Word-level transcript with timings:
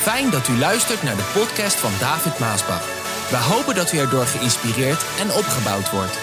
Fijn 0.00 0.30
dat 0.30 0.48
u 0.48 0.58
luistert 0.58 1.02
naar 1.02 1.16
de 1.16 1.30
podcast 1.34 1.76
van 1.76 1.90
David 1.98 2.38
Maasbach. 2.38 2.84
We 3.30 3.36
hopen 3.36 3.74
dat 3.74 3.92
u 3.92 3.98
erdoor 3.98 4.26
geïnspireerd 4.26 5.04
en 5.18 5.32
opgebouwd 5.32 5.90
wordt. 5.90 6.18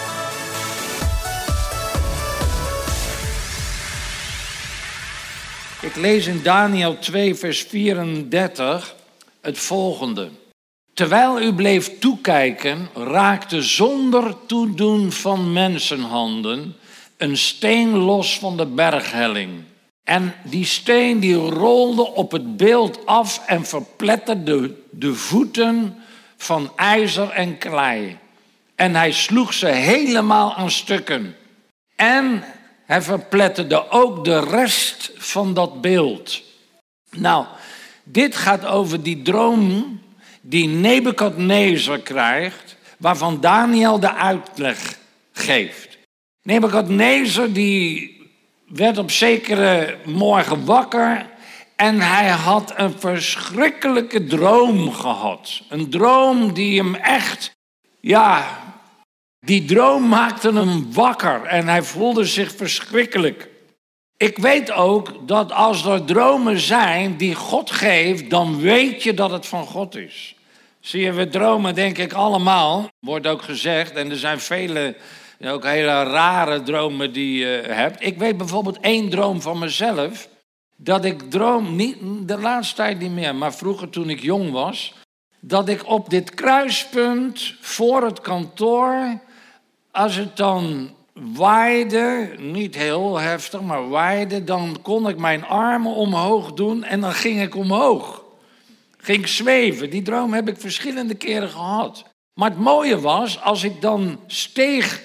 Ik 5.82 5.96
lees 5.96 6.28
in 6.28 6.44
Daniel 6.44 7.00
2, 7.00 7.36
vers 7.36 7.62
34 7.62 8.96
het 9.42 9.58
volgende. 9.58 10.30
Terwijl 10.94 11.42
u 11.42 11.54
bleef 11.54 12.00
toekijken, 12.00 12.90
raakte 12.94 13.62
zonder 13.62 14.36
toedoen 14.46 15.12
van 15.12 15.54
mensenhanden 15.54 16.76
een 17.18 17.38
steen 17.38 17.98
los 17.98 18.40
van 18.40 18.58
de 18.58 18.66
berghelling. 18.66 19.64
En 20.08 20.34
die 20.44 20.66
steen 20.66 21.20
die 21.20 21.36
rolde 21.36 22.14
op 22.14 22.32
het 22.32 22.58
beeld 22.58 23.06
af 23.06 23.42
en 23.46 23.66
verpletterde 23.66 24.76
de 24.90 25.14
voeten 25.14 26.04
van 26.38 26.72
ijzer 26.76 27.30
en 27.30 27.58
klei. 27.58 28.18
En 28.76 28.96
hij 28.96 29.12
sloeg 29.12 29.54
ze 29.54 29.68
helemaal 29.68 30.54
aan 30.54 30.72
stukken. 30.72 31.36
En 31.96 32.44
hij 32.86 33.02
verpletterde 33.02 33.90
ook 33.90 34.26
de 34.26 34.40
rest 34.40 35.12
van 35.16 35.54
dat 35.54 35.82
beeld. 35.82 36.42
Nou, 37.10 37.46
dit 38.04 38.36
gaat 38.36 38.66
over 38.66 39.04
die 39.04 39.22
droom 39.22 40.00
die 40.42 40.68
Nebukadnezar 40.68 42.00
krijgt, 42.00 42.76
waarvan 42.98 43.42
Daniel 43.42 44.00
de 44.00 44.14
uitleg 44.14 44.98
geeft. 45.32 45.98
Nebukadnezar 46.42 47.52
die 47.52 48.17
werd 48.68 48.98
op 48.98 49.12
zekere 49.12 49.98
morgen 50.06 50.66
wakker 50.66 51.26
en 51.76 52.02
hij 52.02 52.28
had 52.28 52.74
een 52.76 53.00
verschrikkelijke 53.00 54.26
droom 54.26 54.92
gehad. 54.94 55.62
Een 55.70 55.90
droom 55.90 56.54
die 56.54 56.80
hem 56.80 56.96
echt, 56.96 57.56
ja, 58.00 58.60
die 59.40 59.66
droom 59.66 60.08
maakte 60.08 60.54
hem 60.54 60.94
wakker 60.94 61.44
en 61.44 61.68
hij 61.68 61.84
voelde 61.84 62.26
zich 62.26 62.56
verschrikkelijk. 62.56 63.50
Ik 64.18 64.38
weet 64.38 64.72
ook 64.72 65.28
dat 65.28 65.52
als 65.52 65.86
er 65.86 66.06
dromen 66.06 66.60
zijn 66.60 67.18
die 67.18 67.36
God 67.36 67.72
geeft, 67.72 68.30
dan 68.30 68.60
weet 68.60 69.04
je 69.04 69.14
dat 69.14 69.32
het 69.32 69.46
van 69.46 69.66
God 69.66 69.96
is. 69.96 70.36
Zie 70.80 71.02
je, 71.02 71.12
we 71.14 71.28
dromen 71.28 71.76
denk 71.76 71.98
ik 71.98 72.14
allemaal, 72.14 72.88
wordt 73.00 73.28
ook 73.28 73.42
gezegd, 73.42 73.92
en 73.92 74.12
er 74.12 74.18
zijn 74.18 74.40
vele, 74.40 74.96
ook 75.46 75.64
hele 75.64 76.04
rare 76.04 76.64
dromen 76.64 77.14
die 77.14 77.38
je 77.38 77.64
hebt. 77.68 78.06
Ik 78.06 78.18
weet 78.18 78.38
bijvoorbeeld 78.38 78.80
één 78.80 79.10
droom 79.10 79.42
van 79.42 79.60
mezelf, 79.60 80.28
dat 80.76 81.06
ik 81.06 81.32
droom, 81.32 81.76
niet, 81.76 81.98
de 82.28 82.40
laatste 82.40 82.76
tijd 82.76 83.00
niet 83.00 83.12
meer, 83.12 83.36
maar 83.36 83.54
vroeger 83.54 83.90
toen 83.90 84.10
ik 84.10 84.22
jong 84.22 84.52
was, 84.52 84.94
dat 85.40 85.70
ik 85.70 85.88
op 85.88 86.10
dit 86.10 86.34
kruispunt 86.34 87.56
voor 87.62 88.04
het 88.04 88.22
kantoor, 88.22 89.20
als 89.92 90.16
het 90.16 90.38
dan 90.38 90.90
waaide, 91.14 92.34
niet 92.38 92.76
heel 92.76 93.20
heftig, 93.20 93.62
maar 93.62 93.90
waaide, 93.90 94.44
dan 94.44 94.80
kon 94.82 95.08
ik 95.08 95.18
mijn 95.18 95.46
armen 95.46 95.92
omhoog 95.92 96.54
doen 96.54 96.84
en 96.84 97.02
dan 97.02 97.14
ging 97.14 97.42
ik 97.42 97.56
omhoog. 97.56 98.24
Ging 98.98 99.28
zweven. 99.28 99.90
Die 99.90 100.02
droom 100.02 100.34
heb 100.34 100.48
ik 100.48 100.60
verschillende 100.60 101.16
keren 101.16 101.50
gehad. 101.50 102.04
Maar 102.34 102.50
het 102.50 102.60
mooie 102.60 103.00
was, 103.00 103.42
als 103.42 103.64
ik 103.64 103.82
dan 103.82 104.20
steeg 104.28 105.02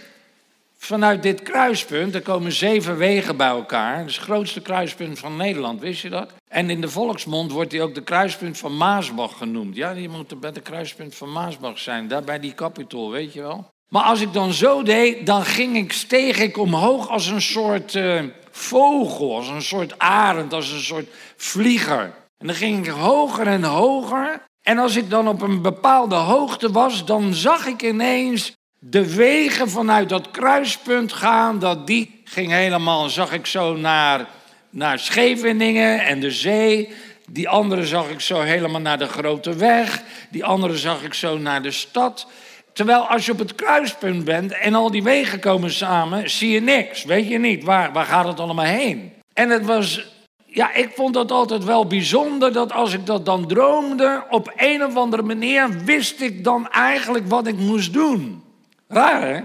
vanuit 0.84 1.22
dit 1.22 1.42
kruispunt, 1.42 2.14
er 2.14 2.22
komen 2.22 2.52
zeven 2.52 2.97
wegen 2.97 3.36
bij 3.36 3.48
elkaar. 3.48 3.98
Dat 3.98 4.08
is 4.08 4.16
het 4.16 4.25
grootste 4.25 4.61
kruispunt 4.61 5.19
van 5.19 5.36
Nederland, 5.36 5.80
wist 5.80 6.02
je 6.02 6.08
dat? 6.08 6.34
En 6.48 6.70
in 6.70 6.80
de 6.80 6.88
volksmond 6.88 7.52
wordt 7.52 7.72
hij 7.72 7.83
ook 7.83 7.94
de 7.94 8.02
kruispunt 8.02 8.58
van 8.58 8.77
Maasbach 8.77 9.36
genoemd. 9.36 9.77
Ja, 9.77 9.94
die 9.94 10.08
moet 10.08 10.41
bij 10.41 10.53
de 10.53 10.60
kruispunt 10.60 11.15
van 11.15 11.32
Maasbach 11.32 11.78
zijn, 11.78 12.09
daar 12.09 12.25
bij 12.25 12.41
die 12.41 12.53
kapitol, 12.53 13.10
weet 13.10 13.32
je 13.32 13.41
wel? 13.41 13.70
Maar 13.88 14.03
als 14.03 14.20
ik 14.20 14.32
dan 14.32 14.53
zo 14.53 14.82
deed, 14.82 15.26
dan 15.26 15.44
ging 15.44 15.76
ik, 15.76 15.93
steeg 15.93 16.38
ik 16.38 16.56
omhoog 16.56 17.09
als 17.09 17.26
een 17.26 17.43
soort 17.43 17.94
uh, 17.94 18.22
vogel, 18.50 19.37
als 19.37 19.49
een 19.49 19.62
soort 19.62 19.99
arend, 19.99 20.53
als 20.53 20.70
een 20.70 20.81
soort 20.81 21.09
vlieger. 21.37 22.12
En 22.38 22.47
dan 22.47 22.56
ging 22.56 22.87
ik 22.87 22.93
hoger 22.93 23.47
en 23.47 23.62
hoger. 23.62 24.43
En 24.62 24.78
als 24.78 24.97
ik 24.97 25.10
dan 25.10 25.28
op 25.28 25.43
een 25.43 25.62
bepaalde 25.62 26.14
hoogte 26.14 26.70
was, 26.70 27.04
dan 27.04 27.34
zag 27.34 27.66
ik 27.66 27.82
ineens 27.82 28.53
de 28.84 29.15
wegen 29.15 29.70
vanuit 29.70 30.09
dat 30.09 30.31
kruispunt 30.31 31.12
gaan. 31.12 31.59
Dat 31.59 31.87
die 31.87 32.20
ging 32.25 32.50
helemaal, 32.50 33.09
zag 33.09 33.32
ik 33.32 33.47
zo 33.47 33.76
naar, 33.76 34.28
naar 34.70 34.98
Scheveningen 34.98 36.04
en 36.04 36.20
de 36.20 36.31
zee. 36.31 36.88
Die 37.28 37.48
andere 37.48 37.87
zag 37.87 38.10
ik 38.10 38.20
zo 38.20 38.41
helemaal 38.41 38.81
naar 38.81 38.98
de 38.98 39.06
grote 39.06 39.56
weg. 39.56 40.03
Die 40.31 40.44
andere 40.44 40.76
zag 40.76 41.03
ik 41.03 41.15
zo 41.15 41.38
naar 41.38 41.62
de 41.62 41.70
stad. 41.70 42.26
Terwijl 42.72 43.00
als 43.00 43.26
je 43.26 43.32
op 43.32 43.38
het 43.38 43.54
kruispunt 43.54 44.25
bent 44.25 44.53
en 44.53 44.75
al 44.75 44.91
die 44.91 45.03
wegen 45.03 45.41
komen 45.41 45.70
samen, 45.70 46.31
zie 46.31 46.50
je 46.50 46.60
niks. 46.60 47.04
Weet 47.04 47.28
je 47.28 47.38
niet, 47.38 47.64
waar, 47.64 47.93
waar 47.93 48.04
gaat 48.04 48.26
het 48.26 48.41
allemaal 48.41 48.64
heen? 48.64 49.12
En 49.32 49.50
het 49.50 49.66
was, 49.66 50.06
ja, 50.47 50.75
ik 50.75 50.91
vond 50.94 51.14
dat 51.14 51.31
altijd 51.31 51.64
wel 51.64 51.87
bijzonder 51.87 52.53
dat 52.53 52.72
als 52.72 52.93
ik 52.93 53.06
dat 53.06 53.25
dan 53.25 53.49
droomde, 53.49 54.25
op 54.31 54.53
een 54.56 54.84
of 54.84 54.97
andere 54.97 55.22
manier 55.22 55.84
wist 55.84 56.20
ik 56.20 56.44
dan 56.44 56.69
eigenlijk 56.70 57.28
wat 57.28 57.47
ik 57.47 57.56
moest 57.56 57.93
doen. 57.93 58.43
Raar 58.92 59.22
hè? 59.22 59.41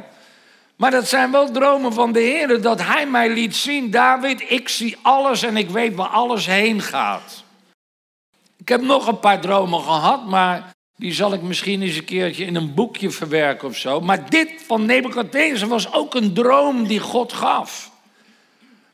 Maar 0.75 0.91
dat 0.91 1.07
zijn 1.07 1.31
wel 1.31 1.51
dromen 1.51 1.93
van 1.93 2.11
de 2.11 2.19
Heer, 2.19 2.61
dat 2.61 2.81
Hij 2.81 3.07
mij 3.07 3.29
liet 3.29 3.55
zien, 3.55 3.91
David, 3.91 4.43
ik 4.47 4.69
zie 4.69 4.97
alles 5.01 5.43
en 5.43 5.57
ik 5.57 5.69
weet 5.69 5.95
waar 5.95 6.07
alles 6.07 6.45
heen 6.45 6.81
gaat. 6.81 7.43
Ik 8.57 8.67
heb 8.67 8.81
nog 8.81 9.07
een 9.07 9.19
paar 9.19 9.39
dromen 9.39 9.81
gehad, 9.81 10.25
maar 10.25 10.75
die 10.95 11.13
zal 11.13 11.33
ik 11.33 11.41
misschien 11.41 11.81
eens 11.81 11.97
een 11.97 12.05
keertje 12.05 12.45
in 12.45 12.55
een 12.55 12.73
boekje 12.73 13.09
verwerken 13.09 13.67
of 13.67 13.77
zo. 13.77 14.01
Maar 14.01 14.29
dit 14.29 14.63
van 14.67 14.85
Nebuchadnezzar 14.85 15.67
was 15.67 15.93
ook 15.93 16.15
een 16.15 16.33
droom 16.33 16.87
die 16.87 16.99
God 16.99 17.33
gaf. 17.33 17.91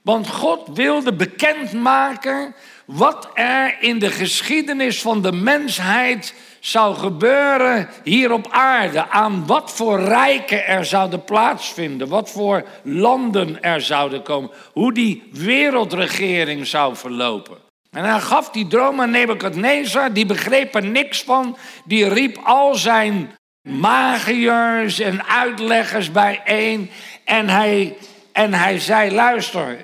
Want 0.02 0.28
God 0.30 0.69
wilde 0.74 1.13
bekendmaken 1.13 2.56
wat 2.86 3.30
er 3.34 3.78
in 3.80 4.00
de 4.00 4.12
geschiedenis 4.12 5.02
van 5.02 5.22
de 5.22 5.31
mensheid 5.31 6.34
zou 6.63 6.96
gebeuren 6.96 7.90
hier 8.03 8.31
op 8.31 8.47
aarde. 8.51 9.09
Aan 9.09 9.46
wat 9.47 9.72
voor 9.72 10.00
rijken 10.00 10.68
er 10.68 10.85
zouden 10.85 11.24
plaatsvinden. 11.24 12.07
Wat 12.07 12.31
voor 12.31 12.66
landen 12.84 13.63
er 13.63 13.81
zouden 13.81 14.24
komen. 14.24 14.51
Hoe 14.74 14.94
die 14.94 15.24
wereldregering 15.31 16.68
zou 16.68 16.96
verlopen. 16.96 17.57
En 17.91 18.03
hij 18.03 18.19
gaf 18.19 18.50
die 18.50 18.68
droom 18.68 19.01
aan 19.01 19.12
Nebukadnezar, 19.12 20.13
die 20.13 20.25
begreep 20.25 20.75
er 20.75 20.85
niks 20.85 21.24
van. 21.24 21.57
Die 21.85 22.09
riep 22.09 22.38
al 22.44 22.75
zijn 22.75 23.35
magiërs 23.62 25.00
en 25.00 25.25
uitleggers 25.25 26.12
bijeen. 26.12 26.90
En 27.25 27.50
hij, 27.50 27.97
en 28.31 28.53
hij 28.53 28.80
zei, 28.80 29.12
luister, 29.12 29.78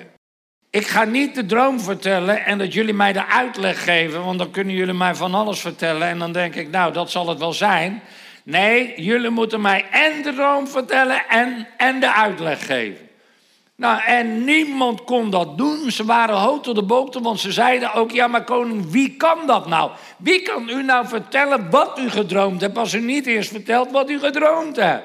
ik 0.70 0.86
ga 0.86 1.04
niet 1.04 1.34
de 1.34 1.46
droom 1.46 1.80
vertellen 1.80 2.44
en 2.44 2.58
dat 2.58 2.72
jullie 2.72 2.94
mij 2.94 3.12
de 3.12 3.26
uitleg 3.26 3.84
geven, 3.84 4.24
want 4.24 4.38
dan 4.38 4.50
kunnen 4.50 4.74
jullie 4.74 4.94
mij 4.94 5.14
van 5.14 5.34
alles 5.34 5.60
vertellen. 5.60 6.08
En 6.08 6.18
dan 6.18 6.32
denk 6.32 6.54
ik, 6.54 6.70
nou, 6.70 6.92
dat 6.92 7.10
zal 7.10 7.28
het 7.28 7.38
wel 7.38 7.52
zijn. 7.52 8.02
Nee, 8.44 9.02
jullie 9.02 9.30
moeten 9.30 9.60
mij 9.60 9.84
en 9.90 10.22
de 10.22 10.34
droom 10.34 10.68
vertellen 10.68 11.28
en, 11.28 11.68
en 11.76 12.00
de 12.00 12.14
uitleg 12.14 12.66
geven. 12.66 13.08
Nou, 13.76 14.00
en 14.06 14.44
niemand 14.44 15.04
kon 15.04 15.30
dat 15.30 15.58
doen. 15.58 15.90
Ze 15.90 16.04
waren 16.04 16.36
hoog 16.36 16.62
tot 16.62 16.74
de 16.74 16.82
boogte, 16.82 17.20
want 17.20 17.40
ze 17.40 17.52
zeiden 17.52 17.94
ook: 17.94 18.10
Ja, 18.10 18.26
maar 18.26 18.44
koning, 18.44 18.90
wie 18.90 19.16
kan 19.16 19.38
dat 19.46 19.66
nou? 19.66 19.90
Wie 20.18 20.42
kan 20.42 20.68
u 20.68 20.82
nou 20.82 21.06
vertellen 21.06 21.70
wat 21.70 21.98
u 21.98 22.10
gedroomd 22.10 22.60
hebt, 22.60 22.78
als 22.78 22.92
u 22.92 23.00
niet 23.00 23.26
eerst 23.26 23.50
vertelt 23.50 23.90
wat 23.90 24.10
u 24.10 24.18
gedroomd 24.18 24.76
hebt? 24.76 25.04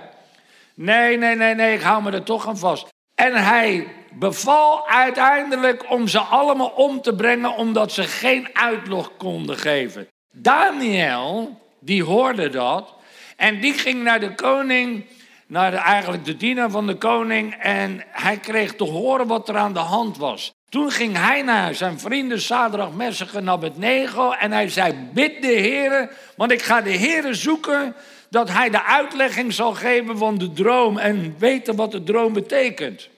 Nee, 0.73 1.17
nee, 1.17 1.35
nee, 1.35 1.55
nee, 1.55 1.73
ik 1.73 1.81
hou 1.81 2.03
me 2.03 2.11
er 2.11 2.23
toch 2.23 2.47
aan 2.47 2.57
vast. 2.57 2.87
En 3.15 3.33
hij 3.33 3.87
beval 4.19 4.87
uiteindelijk 4.87 5.91
om 5.91 6.07
ze 6.07 6.19
allemaal 6.19 6.71
om 6.75 7.01
te 7.01 7.15
brengen, 7.15 7.55
omdat 7.55 7.91
ze 7.91 8.03
geen 8.03 8.49
uitlog 8.53 9.11
konden 9.17 9.57
geven. 9.57 10.07
Daniel, 10.31 11.59
die 11.79 12.03
hoorde 12.03 12.49
dat, 12.49 12.93
en 13.35 13.59
die 13.59 13.73
ging 13.73 14.03
naar 14.03 14.19
de 14.19 14.35
koning 14.35 15.05
naar 15.47 15.73
eigenlijk 15.73 16.25
de 16.25 16.37
dienaar 16.37 16.69
van 16.69 16.87
de 16.87 16.95
koning 16.95 17.53
en 17.53 18.03
hij 18.07 18.37
kreeg 18.37 18.75
te 18.75 18.83
horen 18.83 19.27
wat 19.27 19.49
er 19.49 19.57
aan 19.57 19.73
de 19.73 19.79
hand 19.79 20.17
was. 20.17 20.53
Toen 20.69 20.91
ging 20.91 21.17
hij 21.17 21.41
naar 21.41 21.75
zijn 21.75 21.99
vrienden 21.99 22.41
Sadrach, 22.41 22.93
Messach 22.93 23.33
en 23.33 23.49
Abednego 23.49 24.31
en 24.31 24.51
hij 24.51 24.69
zei, 24.69 24.93
bid 25.13 25.41
de 25.41 25.47
Heer, 25.47 26.11
want 26.35 26.51
ik 26.51 26.61
ga 26.61 26.81
de 26.81 26.89
Heer 26.89 27.35
zoeken 27.35 27.95
dat 28.29 28.49
hij 28.49 28.69
de 28.69 28.83
uitlegging 28.83 29.53
zal 29.53 29.73
geven 29.73 30.17
van 30.17 30.37
de 30.37 30.53
droom 30.53 30.97
en 30.97 31.35
weten 31.37 31.75
wat 31.75 31.91
de 31.91 32.03
droom 32.03 32.33
betekent. 32.33 33.09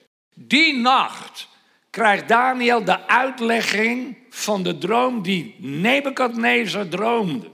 Die 0.46 0.76
nacht 0.76 1.48
krijgt 1.90 2.28
Daniel 2.28 2.84
de 2.84 3.08
uitlegging 3.08 4.16
van 4.30 4.62
de 4.62 4.78
droom 4.78 5.22
die 5.22 5.56
Nebukadnezar 5.58 6.88
droomde. 6.88 7.46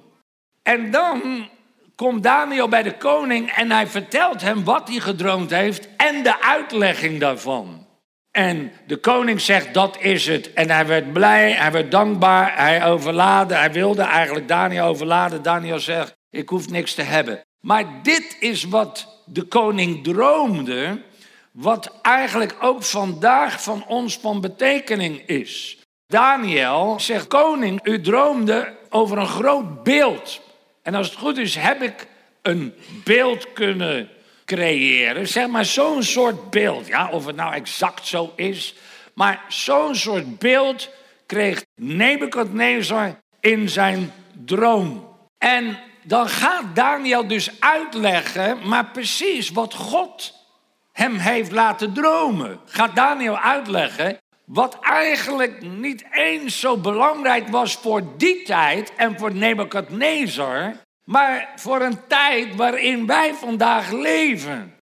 En 0.62 0.90
dan 0.90 1.48
komt 1.94 2.22
Daniel 2.22 2.68
bij 2.68 2.82
de 2.82 2.96
koning 2.96 3.50
en 3.50 3.70
hij 3.70 3.86
vertelt 3.86 4.40
hem 4.40 4.64
wat 4.64 4.88
hij 4.88 4.98
gedroomd 4.98 5.50
heeft 5.50 5.88
en 5.96 6.22
de 6.22 6.42
uitlegging 6.42 7.20
daarvan. 7.20 7.86
En 8.30 8.72
de 8.86 8.96
koning 8.96 9.40
zegt, 9.40 9.74
dat 9.74 9.96
is 10.00 10.26
het. 10.26 10.52
En 10.52 10.70
hij 10.70 10.86
werd 10.86 11.12
blij, 11.12 11.52
hij 11.52 11.72
werd 11.72 11.90
dankbaar, 11.90 12.56
hij 12.56 12.84
overladen. 12.84 13.58
Hij 13.58 13.72
wilde 13.72 14.02
eigenlijk 14.02 14.48
Daniel 14.48 14.84
overladen. 14.84 15.42
Daniel 15.42 15.78
zegt, 15.78 16.16
ik 16.30 16.48
hoef 16.48 16.70
niks 16.70 16.94
te 16.94 17.02
hebben. 17.02 17.44
Maar 17.60 17.84
dit 18.02 18.36
is 18.40 18.64
wat 18.64 19.22
de 19.26 19.42
koning 19.42 20.04
droomde, 20.04 21.02
wat 21.54 21.92
eigenlijk 22.02 22.56
ook 22.60 22.82
vandaag 22.82 23.62
van 23.62 23.86
ons 23.86 24.18
van 24.18 24.40
betekening 24.40 25.26
is. 25.26 25.78
Daniel 26.06 27.00
zegt, 27.00 27.26
koning, 27.26 27.86
u 27.86 28.00
droomde 28.00 28.76
over 28.90 29.18
een 29.18 29.26
groot 29.26 29.82
beeld. 29.82 30.40
En 30.82 30.94
als 30.94 31.08
het 31.08 31.18
goed 31.18 31.38
is, 31.38 31.54
heb 31.54 31.82
ik 31.82 32.06
een 32.42 32.74
beeld 33.04 33.52
kunnen 33.52 34.08
creëren. 34.44 35.28
Zeg 35.28 35.46
maar 35.48 35.64
zo'n 35.64 36.02
soort 36.02 36.50
beeld. 36.50 36.86
Ja, 36.86 37.10
of 37.10 37.26
het 37.26 37.36
nou 37.36 37.54
exact 37.54 38.06
zo 38.06 38.32
is. 38.36 38.74
Maar 39.14 39.44
zo'n 39.48 39.94
soort 39.94 40.38
beeld 40.38 40.90
kreeg 41.26 41.64
Nebukadnezar 41.74 43.20
in 43.40 43.68
zijn 43.68 44.12
droom. 44.44 45.16
En 45.38 45.78
dan 46.02 46.28
gaat 46.28 46.64
Daniel 46.74 47.26
dus 47.26 47.50
uitleggen, 47.60 48.68
maar 48.68 48.86
precies 48.86 49.50
wat 49.50 49.74
God 49.74 50.43
hem 50.94 51.16
heeft 51.16 51.52
laten 51.52 51.92
dromen. 51.92 52.60
Gaat 52.64 52.96
Daniel 52.96 53.38
uitleggen 53.38 54.18
wat 54.44 54.78
eigenlijk 54.80 55.62
niet 55.62 56.04
eens 56.10 56.60
zo 56.60 56.76
belangrijk 56.76 57.48
was 57.48 57.74
voor 57.74 58.02
die 58.16 58.42
tijd 58.42 58.92
en 58.96 59.18
voor 59.18 59.34
Nebukadnezar, 59.34 60.74
maar 61.04 61.52
voor 61.56 61.80
een 61.80 62.06
tijd 62.08 62.54
waarin 62.54 63.06
wij 63.06 63.34
vandaag 63.34 63.90
leven. 63.90 64.74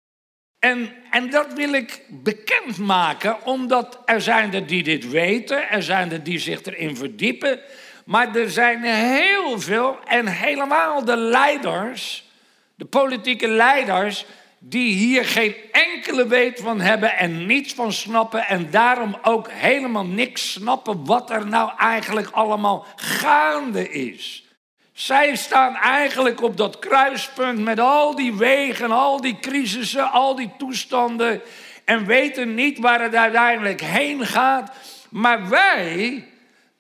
En, 0.60 0.94
en 1.12 1.30
dat 1.30 1.54
wil 1.54 1.74
ik 1.74 2.04
bekendmaken, 2.10 3.46
omdat 3.46 4.00
er 4.06 4.22
zijn 4.22 4.54
er 4.54 4.68
die 4.68 4.84
dit 4.84 5.10
weten, 5.10 5.70
er 5.70 5.84
zijn 5.84 6.12
er 6.12 6.24
die 6.24 6.40
zich 6.40 6.64
erin 6.64 6.98
verdiepen, 6.98 7.60
maar 8.06 8.36
er 8.36 8.50
zijn 8.50 8.84
heel 8.84 9.60
veel 9.60 10.00
en 10.06 10.28
helemaal 10.28 11.06
de 11.06 11.18
leiders, 11.18 12.30
de 12.76 12.86
politieke 12.86 13.48
leiders, 13.48 14.26
die 14.64 14.94
hier 14.94 15.26
geen 15.26 15.56
enkele 15.72 16.28
weet 16.28 16.60
van 16.60 16.82
hebben 16.82 17.18
en 17.18 17.46
niets 17.46 17.74
van 17.74 17.94
snappen 17.94 18.48
en 18.48 18.70
daarom 18.72 19.18
ook 19.22 19.52
helemaal 19.52 20.06
niks 20.06 20.52
snappen 20.52 21.06
wat 21.06 21.30
er 21.30 21.48
nou 21.48 21.72
eigenlijk 21.78 22.30
allemaal 22.30 22.86
gaande 22.96 23.90
is. 23.90 24.46
Zij 24.94 25.36
staan 25.36 25.76
eigenlijk 25.76 26.42
op 26.42 26.58
dat 26.58 26.80
kruispunt 26.80 27.60
met 27.60 27.80
al 27.80 28.16
die 28.16 28.34
wegen, 28.34 28.92
al 28.92 29.22
die 29.22 29.40
crisissen, 29.40 30.12
al 30.12 30.36
die 30.36 30.52
toestanden 30.58 31.42
en 31.86 32.06
weten 32.06 32.54
niet 32.54 32.80
waar 32.80 33.02
het 33.02 33.16
uiteindelijk 33.16 33.82
heen 33.82 34.26
gaat. 34.26 34.72
Maar 35.10 35.50
wij, 35.50 36.28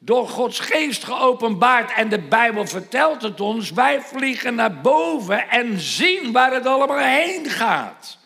door 0.03 0.27
Gods 0.27 0.59
geest 0.59 1.03
geopenbaard 1.03 1.93
en 1.93 2.09
de 2.09 2.19
Bijbel 2.19 2.67
vertelt 2.67 3.21
het 3.21 3.41
ons, 3.41 3.71
wij 3.71 4.01
vliegen 4.01 4.55
naar 4.55 4.81
boven 4.81 5.49
en 5.49 5.79
zien 5.79 6.31
waar 6.31 6.53
het 6.53 6.65
allemaal 6.65 6.97
heen 6.97 7.45
gaat. 7.45 8.17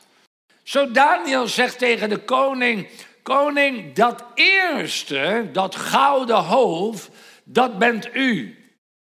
Zo 0.64 0.92
Daniel 0.92 1.48
zegt 1.48 1.78
tegen 1.78 2.10
de 2.10 2.18
koning, 2.18 2.88
koning, 3.24 3.94
dat 3.94 4.26
eerste, 4.34 5.50
dat 5.52 5.76
gouden 5.76 6.44
hoofd, 6.44 7.10
dat 7.44 7.78
bent 7.80 8.16
u. 8.16 8.60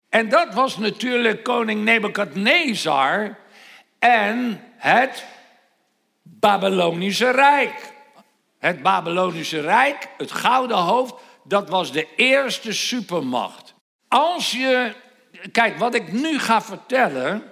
En 0.09 0.29
dat 0.29 0.53
was 0.53 0.77
natuurlijk 0.77 1.43
koning 1.43 1.83
Nebukadnezar 1.83 3.37
en 3.99 4.61
het 4.77 5.25
Babylonische 6.21 7.31
Rijk. 7.31 7.93
Het 8.59 8.81
Babylonische 8.81 9.61
Rijk, 9.61 10.07
het 10.17 10.31
gouden 10.31 10.77
hoofd, 10.77 11.13
dat 11.47 11.69
was 11.69 11.91
de 11.91 12.07
eerste 12.15 12.73
supermacht. 12.73 13.73
Als 14.07 14.51
je, 14.51 14.93
kijk, 15.51 15.77
wat 15.77 15.95
ik 15.95 16.11
nu 16.11 16.39
ga 16.39 16.61
vertellen, 16.61 17.43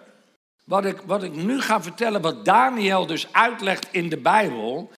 wat 0.66 0.86
ik, 0.86 1.02
wat 1.06 1.24
ik 1.24 1.36
nu 1.36 1.62
ga 1.62 1.82
vertellen, 1.82 2.22
wat 2.22 2.46
Daniel 2.46 3.06
dus 3.06 3.34
uitlegt 3.34 3.88
in 3.92 4.10
de 4.10 4.18
Bijbel, 4.18 4.92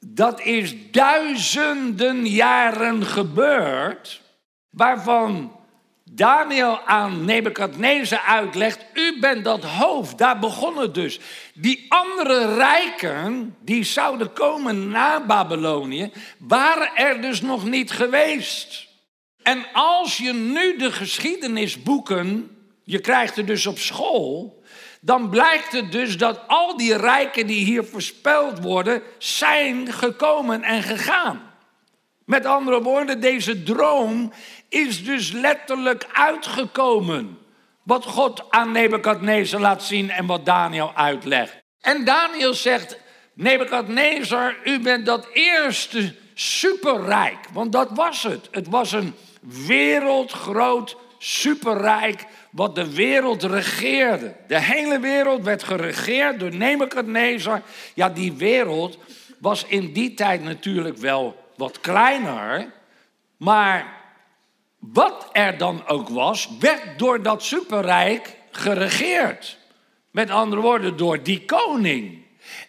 dat 0.00 0.40
is 0.40 0.90
duizenden 0.90 2.26
jaren 2.26 3.06
gebeurd, 3.06 4.22
waarvan 4.70 5.55
Daniel 6.10 6.80
aan 6.80 7.24
Nebukadnezar 7.24 8.20
uitlegt, 8.20 8.84
u 8.94 9.20
bent 9.20 9.44
dat 9.44 9.64
hoofd, 9.64 10.18
daar 10.18 10.38
begon 10.38 10.78
het 10.78 10.94
dus. 10.94 11.20
Die 11.54 11.86
andere 11.88 12.54
rijken, 12.54 13.56
die 13.60 13.84
zouden 13.84 14.32
komen 14.32 14.88
na 14.88 15.26
Babylonië, 15.26 16.10
waren 16.38 16.90
er 16.94 17.20
dus 17.20 17.40
nog 17.40 17.64
niet 17.64 17.90
geweest. 17.90 18.86
En 19.42 19.66
als 19.72 20.16
je 20.16 20.32
nu 20.32 20.76
de 20.76 20.92
geschiedenisboeken, 20.92 22.50
je 22.84 23.00
krijgt 23.00 23.36
er 23.36 23.46
dus 23.46 23.66
op 23.66 23.78
school, 23.78 24.62
dan 25.00 25.30
blijkt 25.30 25.72
het 25.72 25.92
dus 25.92 26.18
dat 26.18 26.40
al 26.46 26.76
die 26.76 26.96
rijken 26.96 27.46
die 27.46 27.64
hier 27.64 27.84
voorspeld 27.84 28.58
worden, 28.58 29.02
zijn 29.18 29.92
gekomen 29.92 30.62
en 30.62 30.82
gegaan. 30.82 31.54
Met 32.26 32.46
andere 32.46 32.82
woorden, 32.82 33.20
deze 33.20 33.62
droom 33.62 34.32
is 34.68 35.04
dus 35.04 35.32
letterlijk 35.32 36.06
uitgekomen. 36.12 37.38
Wat 37.82 38.04
God 38.04 38.44
aan 38.50 38.72
Nebukadnezar 38.72 39.60
laat 39.60 39.82
zien 39.82 40.10
en 40.10 40.26
wat 40.26 40.46
Daniel 40.46 40.92
uitlegt. 40.94 41.56
En 41.80 42.04
Daniel 42.04 42.54
zegt, 42.54 42.98
Nebukadnezar, 43.34 44.56
u 44.64 44.80
bent 44.80 45.06
dat 45.06 45.28
eerste 45.32 46.14
superrijk. 46.34 47.38
Want 47.52 47.72
dat 47.72 47.90
was 47.90 48.22
het. 48.22 48.48
Het 48.50 48.68
was 48.68 48.92
een 48.92 49.14
wereldgroot 49.66 50.96
superrijk 51.18 52.24
wat 52.50 52.74
de 52.74 52.94
wereld 52.94 53.42
regeerde. 53.42 54.36
De 54.46 54.60
hele 54.60 55.00
wereld 55.00 55.44
werd 55.44 55.62
geregeerd 55.62 56.40
door 56.40 56.54
Nebukadnezar. 56.54 57.62
Ja, 57.94 58.08
die 58.08 58.32
wereld 58.32 58.98
was 59.38 59.64
in 59.64 59.92
die 59.92 60.14
tijd 60.14 60.42
natuurlijk 60.42 60.96
wel 60.96 61.45
wat 61.56 61.80
kleiner. 61.80 62.72
Maar 63.36 63.94
wat 64.78 65.28
er 65.32 65.58
dan 65.58 65.86
ook 65.86 66.08
was, 66.08 66.48
werd 66.60 66.98
door 66.98 67.22
dat 67.22 67.42
superrijk 67.42 68.36
geregeerd. 68.50 69.58
Met 70.10 70.30
andere 70.30 70.60
woorden, 70.60 70.96
door 70.96 71.22
die 71.22 71.44
koning. 71.44 72.24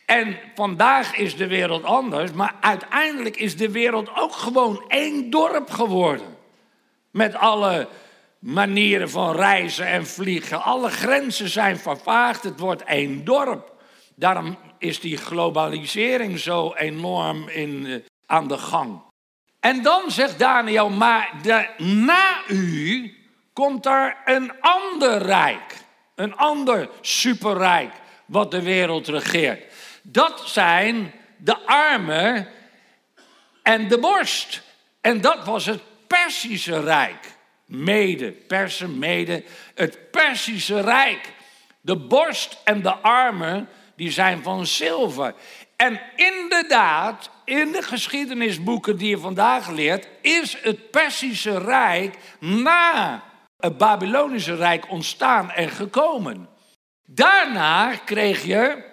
En 0.05 0.37
vandaag 0.55 1.15
is 1.15 1.35
de 1.35 1.47
wereld 1.47 1.83
anders, 1.83 2.31
maar 2.31 2.55
uiteindelijk 2.61 3.37
is 3.37 3.57
de 3.57 3.71
wereld 3.71 4.09
ook 4.15 4.33
gewoon 4.33 4.83
één 4.87 5.29
dorp 5.29 5.69
geworden. 5.69 6.37
Met 7.11 7.35
alle 7.35 7.87
manieren 8.39 9.09
van 9.09 9.35
reizen 9.35 9.87
en 9.87 10.05
vliegen. 10.07 10.63
Alle 10.63 10.89
grenzen 10.89 11.49
zijn 11.49 11.77
vervaagd, 11.77 12.43
het 12.43 12.59
wordt 12.59 12.83
één 12.83 13.25
dorp. 13.25 13.75
Daarom 14.15 14.57
is 14.77 14.99
die 14.99 15.17
globalisering 15.17 16.39
zo 16.39 16.73
enorm 16.73 17.49
in, 17.49 17.85
eh, 17.85 17.95
aan 18.27 18.47
de 18.47 18.57
gang. 18.57 19.01
En 19.59 19.81
dan 19.81 20.11
zegt 20.11 20.39
Daniel, 20.39 20.89
maar 20.89 21.33
na 21.77 22.41
u 22.47 23.13
komt 23.53 23.85
er 23.85 24.17
een 24.25 24.61
ander 24.61 25.17
rijk. 25.17 25.75
Een 26.15 26.35
ander 26.35 26.89
superrijk 27.01 27.93
wat 28.25 28.51
de 28.51 28.61
wereld 28.61 29.07
regeert. 29.07 29.73
Dat 30.01 30.43
zijn 30.45 31.13
de 31.37 31.57
armen 31.65 32.47
en 33.63 33.87
de 33.87 33.97
borst. 33.97 34.61
En 35.01 35.21
dat 35.21 35.45
was 35.45 35.65
het 35.65 35.81
Persische 36.07 36.79
Rijk. 36.79 37.35
Mede, 37.65 38.31
Persen, 38.31 38.99
mede, 38.99 39.43
het 39.75 40.11
Persische 40.11 40.81
Rijk. 40.81 41.33
De 41.81 41.95
borst 41.95 42.57
en 42.63 42.81
de 42.81 42.95
armen, 42.95 43.69
die 43.95 44.11
zijn 44.11 44.43
van 44.43 44.65
zilver. 44.65 45.33
En 45.75 46.01
inderdaad, 46.15 47.29
in 47.47 47.71
de 47.71 47.81
geschiedenisboeken 47.81 48.97
die 48.97 49.09
je 49.09 49.17
vandaag 49.17 49.69
leert, 49.69 50.07
is 50.21 50.57
het 50.61 50.91
Persische 50.91 51.59
Rijk 51.59 52.15
na 52.39 53.23
het 53.57 53.77
Babylonische 53.77 54.55
Rijk 54.55 54.89
ontstaan 54.89 55.51
en 55.51 55.69
gekomen. 55.69 56.49
Daarna 57.05 57.95
kreeg 57.95 58.43
je 58.43 58.83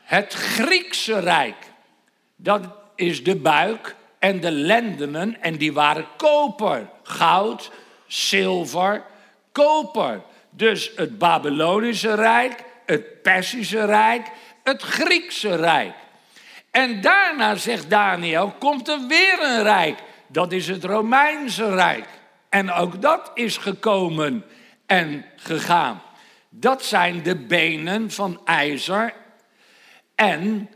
het 0.00 0.34
Griekse 0.34 1.18
Rijk. 1.18 1.56
Dat 2.36 2.62
is 2.94 3.24
de 3.24 3.36
buik 3.36 3.94
en 4.18 4.40
de 4.40 4.50
lendenen 4.50 5.42
en 5.42 5.56
die 5.56 5.72
waren 5.72 6.06
koper, 6.16 6.88
goud, 7.02 7.70
zilver, 8.06 9.04
koper. 9.52 10.22
Dus 10.50 10.92
het 10.96 11.18
Babylonische 11.18 12.14
Rijk, 12.14 12.64
het 12.86 13.22
Persische 13.22 13.84
Rijk, 13.84 14.30
het 14.62 14.82
Griekse 14.82 15.56
Rijk. 15.56 15.94
En 16.78 17.00
daarna, 17.00 17.54
zegt 17.54 17.90
Daniel, 17.90 18.54
komt 18.58 18.88
er 18.88 19.06
weer 19.06 19.38
een 19.42 19.62
rijk. 19.62 19.98
Dat 20.26 20.52
is 20.52 20.68
het 20.68 20.84
Romeinse 20.84 21.74
Rijk. 21.74 22.06
En 22.48 22.72
ook 22.72 23.02
dat 23.02 23.30
is 23.34 23.56
gekomen 23.56 24.44
en 24.86 25.24
gegaan. 25.36 26.02
Dat 26.48 26.84
zijn 26.84 27.22
de 27.22 27.36
benen 27.36 28.10
van 28.10 28.40
ijzer 28.44 29.14
en 30.14 30.70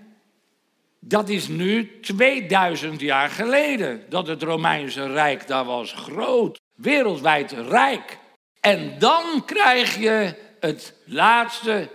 Dat 1.04 1.28
is 1.28 1.48
nu 1.48 2.00
2000 2.00 3.00
jaar 3.00 3.30
geleden 3.30 4.04
dat 4.08 4.26
het 4.26 4.42
Romeinse 4.42 5.12
Rijk 5.12 5.46
daar 5.46 5.64
was. 5.64 5.92
Groot, 5.92 6.60
wereldwijd 6.74 7.52
rijk. 7.52 8.18
En 8.60 8.98
dan 8.98 9.42
krijg 9.46 9.96
je 9.98 10.34
het 10.60 10.94
laatste 11.04 11.88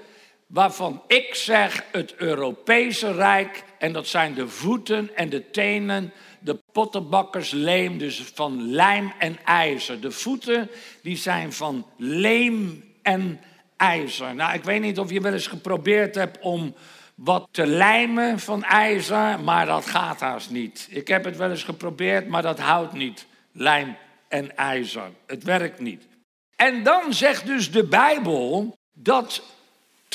waarvan 0.47 1.01
ik 1.07 1.35
zeg 1.35 1.83
het 1.91 2.15
Europese 2.15 3.11
Rijk. 3.11 3.63
En 3.77 3.93
dat 3.93 4.07
zijn 4.07 4.33
de 4.33 4.47
voeten 4.47 5.15
en 5.15 5.29
de 5.29 5.49
tenen, 5.49 6.13
de 6.39 6.59
pottenbakkersleem, 6.71 7.97
dus 7.97 8.23
van 8.33 8.71
lijm 8.71 9.13
en 9.19 9.37
ijzer. 9.45 10.01
De 10.01 10.11
voeten 10.11 10.69
die 11.01 11.17
zijn 11.17 11.53
van 11.53 11.85
leem 11.97 12.83
en 13.01 13.39
ijzer. 13.77 14.35
Nou, 14.35 14.53
ik 14.53 14.63
weet 14.63 14.81
niet 14.81 14.99
of 14.99 15.11
je 15.11 15.21
wel 15.21 15.33
eens 15.33 15.47
geprobeerd 15.47 16.15
hebt 16.15 16.39
om 16.39 16.75
wat 17.15 17.47
te 17.51 17.65
lijmen 17.65 18.39
van 18.39 18.63
ijzer, 18.63 19.39
maar 19.39 19.65
dat 19.65 19.85
gaat 19.85 20.19
haast 20.19 20.49
niet. 20.49 20.87
Ik 20.89 21.07
heb 21.07 21.23
het 21.23 21.37
wel 21.37 21.49
eens 21.49 21.63
geprobeerd, 21.63 22.27
maar 22.27 22.41
dat 22.41 22.59
houdt 22.59 22.93
niet. 22.93 23.25
Lijm 23.51 23.95
en 24.27 24.57
ijzer. 24.57 25.09
Het 25.25 25.43
werkt 25.43 25.79
niet. 25.79 26.07
En 26.55 26.83
dan 26.83 27.13
zegt 27.13 27.45
dus 27.45 27.71
de 27.71 27.83
Bijbel 27.83 28.77
dat 28.93 29.43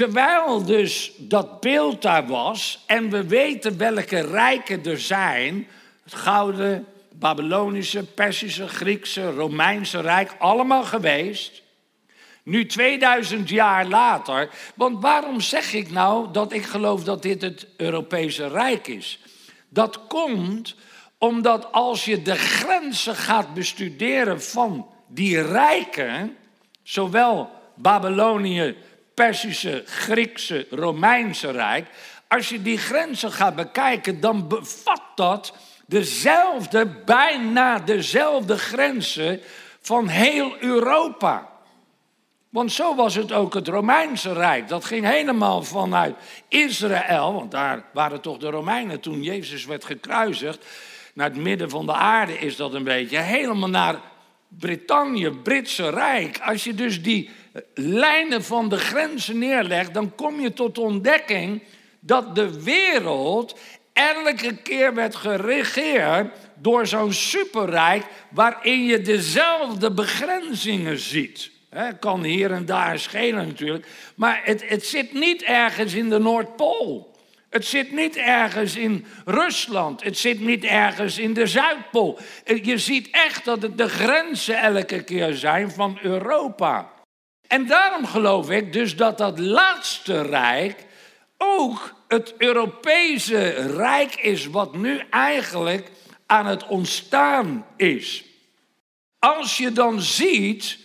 terwijl 0.02 0.64
dus 0.64 1.12
dat 1.18 1.60
beeld 1.60 2.02
daar 2.02 2.26
was 2.26 2.82
en 2.86 3.10
we 3.10 3.26
weten 3.26 3.78
welke 3.78 4.20
rijken 4.20 4.84
er 4.84 5.00
zijn, 5.00 5.68
het 6.04 6.14
gouden, 6.14 6.86
Babylonische, 7.12 8.04
Persische, 8.04 8.68
Griekse, 8.68 9.30
Romeinse 9.30 10.00
rijk, 10.00 10.34
allemaal 10.38 10.82
geweest. 10.82 11.62
Nu 12.42 12.66
2000 12.66 13.48
jaar 13.48 13.86
later, 13.86 14.50
want 14.74 15.02
waarom 15.02 15.40
zeg 15.40 15.72
ik 15.72 15.90
nou 15.90 16.32
dat 16.32 16.52
ik 16.52 16.64
geloof 16.64 17.04
dat 17.04 17.22
dit 17.22 17.42
het 17.42 17.66
Europese 17.76 18.48
Rijk 18.48 18.86
is? 18.86 19.18
Dat 19.68 20.06
komt 20.06 20.74
omdat 21.18 21.72
als 21.72 22.04
je 22.04 22.22
de 22.22 22.36
grenzen 22.36 23.16
gaat 23.16 23.54
bestuderen 23.54 24.42
van 24.42 24.86
die 25.06 25.42
rijken, 25.42 26.36
zowel 26.82 27.50
Babylonië, 27.74 28.76
Persische, 29.14 29.82
Griekse, 29.86 30.66
Romeinse 30.70 31.50
Rijk, 31.50 31.86
als 32.28 32.48
je 32.48 32.62
die 32.62 32.78
grenzen 32.78 33.32
gaat 33.32 33.54
bekijken, 33.54 34.20
dan 34.20 34.48
bevat 34.48 35.02
dat 35.14 35.54
dezelfde, 35.86 36.86
bijna 36.86 37.78
dezelfde 37.78 38.58
grenzen 38.58 39.40
van 39.80 40.08
heel 40.08 40.56
Europa. 40.58 41.50
Want 42.48 42.72
zo 42.72 42.94
was 42.94 43.14
het 43.14 43.32
ook 43.32 43.54
het 43.54 43.68
Romeinse 43.68 44.32
Rijk. 44.32 44.68
Dat 44.68 44.84
ging 44.84 45.06
helemaal 45.06 45.62
vanuit 45.62 46.14
Israël, 46.48 47.32
want 47.32 47.50
daar 47.50 47.84
waren 47.92 48.20
toch 48.20 48.38
de 48.38 48.50
Romeinen 48.50 49.00
toen 49.00 49.22
Jezus 49.22 49.64
werd 49.64 49.84
gekruisigd. 49.84 50.66
Naar 51.14 51.28
het 51.28 51.38
midden 51.38 51.70
van 51.70 51.86
de 51.86 51.92
aarde 51.92 52.38
is 52.38 52.56
dat 52.56 52.74
een 52.74 52.84
beetje. 52.84 53.18
Helemaal 53.18 53.68
naar 53.68 54.00
Brittannië, 54.48 55.30
Britse 55.30 55.90
Rijk. 55.90 56.40
Als 56.42 56.64
je 56.64 56.74
dus 56.74 57.02
die 57.02 57.30
lijnen 57.74 58.44
van 58.44 58.68
de 58.68 58.78
grenzen 58.78 59.38
neerlegt, 59.38 59.94
dan 59.94 60.14
kom 60.14 60.40
je 60.40 60.52
tot 60.52 60.78
ontdekking 60.78 61.62
dat 62.00 62.34
de 62.34 62.62
wereld 62.62 63.58
elke 63.92 64.56
keer 64.62 64.94
werd 64.94 65.14
geregeerd 65.14 66.34
door 66.54 66.86
zo'n 66.86 67.12
superrijk 67.12 68.04
waarin 68.30 68.84
je 68.84 69.00
dezelfde 69.00 69.92
begrenzingen 69.92 70.98
ziet. 70.98 71.50
Kan 72.00 72.22
hier 72.22 72.52
en 72.52 72.66
daar 72.66 72.98
schelen 72.98 73.46
natuurlijk, 73.46 73.86
maar 74.14 74.40
het, 74.44 74.68
het 74.68 74.86
zit 74.86 75.12
niet 75.12 75.42
ergens 75.42 75.94
in 75.94 76.10
de 76.10 76.18
Noordpool. 76.18 77.10
Het 77.50 77.66
zit 77.66 77.92
niet 77.92 78.16
ergens 78.16 78.76
in 78.76 79.06
Rusland. 79.24 80.02
Het 80.04 80.18
zit 80.18 80.40
niet 80.40 80.64
ergens 80.64 81.18
in 81.18 81.32
de 81.32 81.46
Zuidpool. 81.46 82.18
Je 82.62 82.78
ziet 82.78 83.08
echt 83.10 83.44
dat 83.44 83.62
het 83.62 83.78
de 83.78 83.88
grenzen 83.88 84.58
elke 84.58 85.02
keer 85.02 85.34
zijn 85.34 85.70
van 85.70 85.98
Europa. 86.02 86.90
En 87.52 87.66
daarom 87.66 88.06
geloof 88.06 88.50
ik 88.50 88.72
dus 88.72 88.96
dat 88.96 89.18
dat 89.18 89.38
laatste 89.38 90.22
rijk 90.22 90.86
ook 91.36 91.94
het 92.08 92.34
Europese 92.38 93.48
rijk 93.76 94.14
is, 94.14 94.46
wat 94.46 94.74
nu 94.74 95.02
eigenlijk 95.10 95.90
aan 96.26 96.46
het 96.46 96.66
ontstaan 96.66 97.66
is. 97.76 98.24
Als 99.18 99.56
je 99.56 99.72
dan 99.72 100.00
ziet 100.00 100.78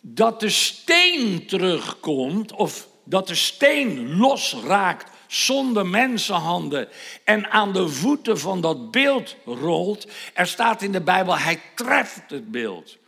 dat 0.00 0.40
de 0.40 0.50
steen 0.50 1.46
terugkomt, 1.46 2.52
of 2.52 2.88
dat 3.04 3.28
de 3.28 3.34
steen 3.34 4.16
losraakt 4.16 5.10
zonder 5.26 5.86
mensenhanden 5.86 6.88
en 7.24 7.50
aan 7.50 7.72
de 7.72 7.88
voeten 7.88 8.38
van 8.38 8.60
dat 8.60 8.90
beeld 8.90 9.36
rolt. 9.44 10.06
Er 10.34 10.46
staat 10.46 10.82
in 10.82 10.92
de 10.92 11.02
Bijbel, 11.02 11.38
hij 11.38 11.60
treft 11.74 12.30
het 12.30 12.50
beeld. 12.50 12.98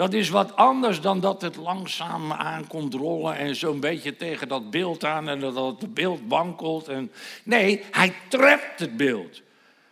Dat 0.00 0.12
is 0.12 0.28
wat 0.28 0.56
anders 0.56 1.00
dan 1.00 1.20
dat 1.20 1.42
het 1.42 1.56
langzaam 1.56 2.32
aankomt 2.32 2.94
rollen 2.94 3.36
en 3.36 3.56
zo'n 3.56 3.80
beetje 3.80 4.16
tegen 4.16 4.48
dat 4.48 4.70
beeld 4.70 5.04
aan 5.04 5.28
en 5.28 5.40
dat 5.40 5.80
het 5.80 5.94
beeld 5.94 6.20
wankelt. 6.28 6.88
En... 6.88 7.12
Nee, 7.42 7.84
hij 7.90 8.14
treft 8.28 8.78
het 8.78 8.96
beeld. 8.96 9.42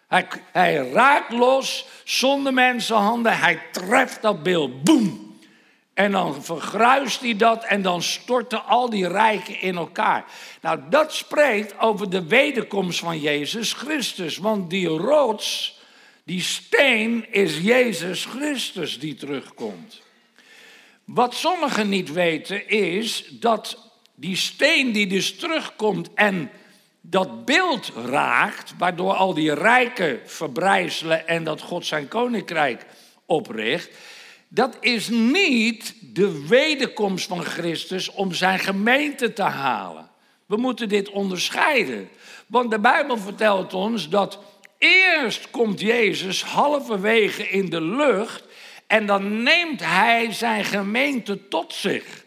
Hij, 0.07 0.27
hij 0.53 0.91
raakt 0.91 1.33
los 1.33 1.87
zonder 2.05 2.53
mensenhanden, 2.53 3.39
hij 3.39 3.63
treft 3.73 4.23
dat 4.23 4.43
beeld. 4.43 4.83
Boem! 4.85 5.39
En 5.95 6.13
dan 6.13 6.45
vergruist 6.45 7.21
hij 7.21 7.37
dat 7.37 7.65
en 7.65 7.83
dan 7.83 8.03
storten 8.03 8.65
al 8.65 8.91
die 8.91 9.09
rijken 9.09 9.61
in 9.61 9.77
elkaar. 9.77 10.25
Nou, 10.61 10.81
dat 10.91 11.15
spreekt 11.15 11.79
over 11.79 12.11
de 12.11 12.27
wederkomst 12.27 12.99
van 12.99 13.21
Jezus 13.21 13.73
Christus. 13.73 14.39
Want 14.39 14.71
die 14.71 14.89
rots, 14.89 15.78
die 16.29 16.43
steen, 16.43 17.33
is 17.33 17.59
Jezus 17.59 18.25
Christus 18.25 18.99
die 18.99 19.15
terugkomt. 19.15 20.03
Wat 21.05 21.35
sommigen 21.35 21.89
niet 21.89 22.13
weten 22.13 22.69
is 22.69 23.25
dat 23.31 23.91
die 24.15 24.37
steen 24.37 24.93
die 24.93 25.07
dus 25.07 25.37
terugkomt 25.37 26.09
en 26.15 26.51
dat 27.01 27.45
beeld 27.45 27.93
raakt, 27.95 28.75
waardoor 28.79 29.13
al 29.13 29.35
die 29.35 29.55
rijken 29.55 30.21
verbrijzelen 30.25 31.29
en 31.29 31.45
dat 31.45 31.61
God 31.61 31.87
zijn 31.87 32.09
koninkrijk 32.09 32.87
opricht 33.27 33.91
dat 34.49 34.77
is 34.81 35.09
niet 35.09 35.95
de 36.15 36.47
wederkomst 36.47 37.27
van 37.27 37.43
Christus 37.43 38.11
om 38.11 38.33
zijn 38.33 38.59
gemeente 38.59 39.33
te 39.33 39.43
halen. 39.43 40.11
We 40.47 40.57
moeten 40.57 40.89
dit 40.89 41.11
onderscheiden. 41.11 42.09
Want 42.47 42.71
de 42.71 42.79
Bijbel 42.79 43.19
vertelt 43.19 43.75
ons 43.75 44.09
dat 44.09 44.39
eerst 44.79 45.51
komt 45.51 45.81
Jezus 45.81 46.45
halverwege 46.45 47.49
in 47.49 47.71
de 47.71 47.81
lucht 47.81 48.45
en 48.87 49.07
dan 49.07 49.43
neemt 49.43 49.85
hij 49.85 50.33
zijn 50.33 50.65
gemeente 50.65 51.49
tot 51.49 51.75
zich. 51.75 52.27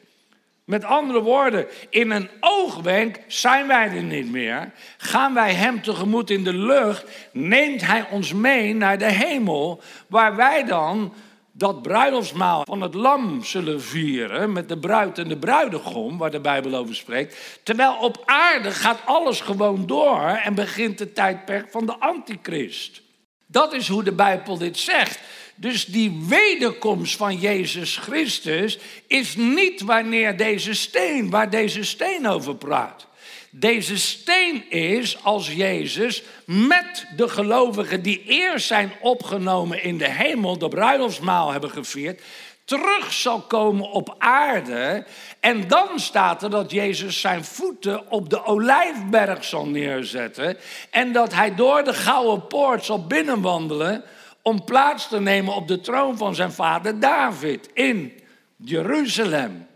Met 0.63 0.83
andere 0.83 1.21
woorden, 1.21 1.67
in 1.89 2.11
een 2.11 2.29
oogwenk 2.39 3.19
zijn 3.27 3.67
wij 3.67 3.87
er 3.87 4.03
niet 4.03 4.31
meer. 4.31 4.71
Gaan 4.97 5.33
wij 5.33 5.53
hem 5.53 5.81
tegemoet 5.81 6.29
in 6.29 6.43
de 6.43 6.53
lucht, 6.53 7.05
neemt 7.31 7.81
hij 7.85 8.07
ons 8.11 8.33
mee 8.33 8.75
naar 8.75 8.97
de 8.97 9.11
hemel, 9.11 9.81
waar 10.07 10.35
wij 10.35 10.63
dan 10.63 11.13
dat 11.51 11.81
bruiloftsmaal 11.81 12.63
van 12.65 12.81
het 12.81 12.93
lam 12.93 13.43
zullen 13.43 13.81
vieren 13.81 14.51
met 14.51 14.69
de 14.69 14.77
bruid 14.77 15.17
en 15.17 15.27
de 15.27 15.37
bruidegom, 15.37 16.17
waar 16.17 16.31
de 16.31 16.39
Bijbel 16.39 16.75
over 16.75 16.95
spreekt. 16.95 17.59
Terwijl 17.63 17.95
op 17.95 18.23
aarde 18.25 18.71
gaat 18.71 18.99
alles 19.05 19.41
gewoon 19.41 19.85
door 19.85 20.21
en 20.21 20.55
begint 20.55 20.99
het 20.99 21.15
tijdperk 21.15 21.71
van 21.71 21.85
de 21.85 21.99
antichrist. 21.99 23.01
Dat 23.47 23.73
is 23.73 23.87
hoe 23.87 24.03
de 24.03 24.11
Bijbel 24.11 24.57
dit 24.57 24.77
zegt. 24.77 25.19
Dus 25.55 25.85
die 25.85 26.25
wederkomst 26.27 27.15
van 27.15 27.37
Jezus 27.37 27.97
Christus 27.97 28.79
is 29.07 29.35
niet 29.35 29.81
wanneer 29.81 30.37
deze 30.37 30.73
steen, 30.73 31.29
waar 31.29 31.49
deze 31.49 31.83
steen 31.83 32.27
over 32.27 32.55
praat. 32.55 33.07
Deze 33.53 33.97
steen 33.97 34.69
is 34.69 35.23
als 35.23 35.53
Jezus 35.53 36.23
met 36.45 37.05
de 37.15 37.29
gelovigen 37.29 38.01
die 38.01 38.23
eerst 38.25 38.67
zijn 38.67 38.91
opgenomen 39.01 39.83
in 39.83 39.97
de 39.97 40.09
hemel, 40.09 40.57
de 40.57 40.67
bruiloftsmaal 40.67 41.51
hebben 41.51 41.69
gevierd, 41.69 42.21
terug 42.65 43.13
zal 43.13 43.41
komen 43.41 43.91
op 43.91 44.15
aarde. 44.17 45.05
En 45.39 45.67
dan 45.67 45.99
staat 45.99 46.43
er 46.43 46.49
dat 46.49 46.71
Jezus 46.71 47.19
zijn 47.19 47.45
voeten 47.45 48.11
op 48.11 48.29
de 48.29 48.45
olijfberg 48.45 49.43
zal 49.43 49.65
neerzetten. 49.65 50.57
En 50.89 51.11
dat 51.11 51.33
hij 51.33 51.55
door 51.55 51.83
de 51.83 51.93
gouden 51.93 52.47
poort 52.47 52.85
zal 52.85 53.07
binnenwandelen 53.07 54.03
om 54.41 54.63
plaats 54.63 55.07
te 55.07 55.19
nemen 55.19 55.53
op 55.53 55.67
de 55.67 55.79
troon 55.79 56.17
van 56.17 56.35
zijn 56.35 56.51
vader 56.51 56.99
David 56.99 57.69
in 57.73 58.13
Jeruzalem. 58.55 59.69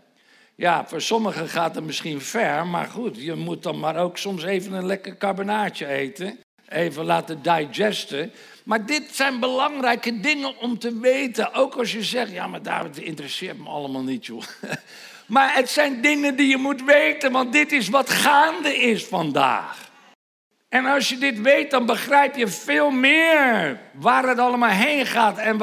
Ja, 0.56 0.86
voor 0.86 1.00
sommigen 1.00 1.48
gaat 1.48 1.74
het 1.74 1.84
misschien 1.84 2.20
ver, 2.20 2.66
maar 2.66 2.86
goed, 2.86 3.22
je 3.22 3.34
moet 3.34 3.62
dan 3.62 3.78
maar 3.78 3.96
ook 3.96 4.18
soms 4.18 4.44
even 4.44 4.72
een 4.72 4.86
lekker 4.86 5.16
carbonaatje 5.16 5.86
eten. 5.86 6.38
Even 6.68 7.04
laten 7.04 7.42
digesten. 7.42 8.32
Maar 8.64 8.86
dit 8.86 9.14
zijn 9.14 9.40
belangrijke 9.40 10.20
dingen 10.20 10.58
om 10.58 10.78
te 10.78 10.98
weten. 10.98 11.52
Ook 11.52 11.74
als 11.74 11.92
je 11.92 12.02
zegt, 12.02 12.32
ja, 12.32 12.46
maar 12.46 12.62
David 12.62 12.96
interesseert 12.96 13.58
me 13.58 13.68
allemaal 13.68 14.02
niet, 14.02 14.26
joh. 14.26 14.42
Maar 15.26 15.54
het 15.54 15.70
zijn 15.70 16.00
dingen 16.00 16.36
die 16.36 16.48
je 16.48 16.56
moet 16.56 16.84
weten, 16.84 17.32
want 17.32 17.52
dit 17.52 17.72
is 17.72 17.88
wat 17.88 18.10
gaande 18.10 18.76
is 18.76 19.04
vandaag. 19.04 19.90
En 20.68 20.84
als 20.86 21.08
je 21.08 21.18
dit 21.18 21.40
weet, 21.40 21.70
dan 21.70 21.86
begrijp 21.86 22.36
je 22.36 22.48
veel 22.48 22.90
meer 22.90 23.80
waar 23.92 24.28
het 24.28 24.38
allemaal 24.38 24.70
heen 24.70 25.06
gaat 25.06 25.38
en 25.38 25.58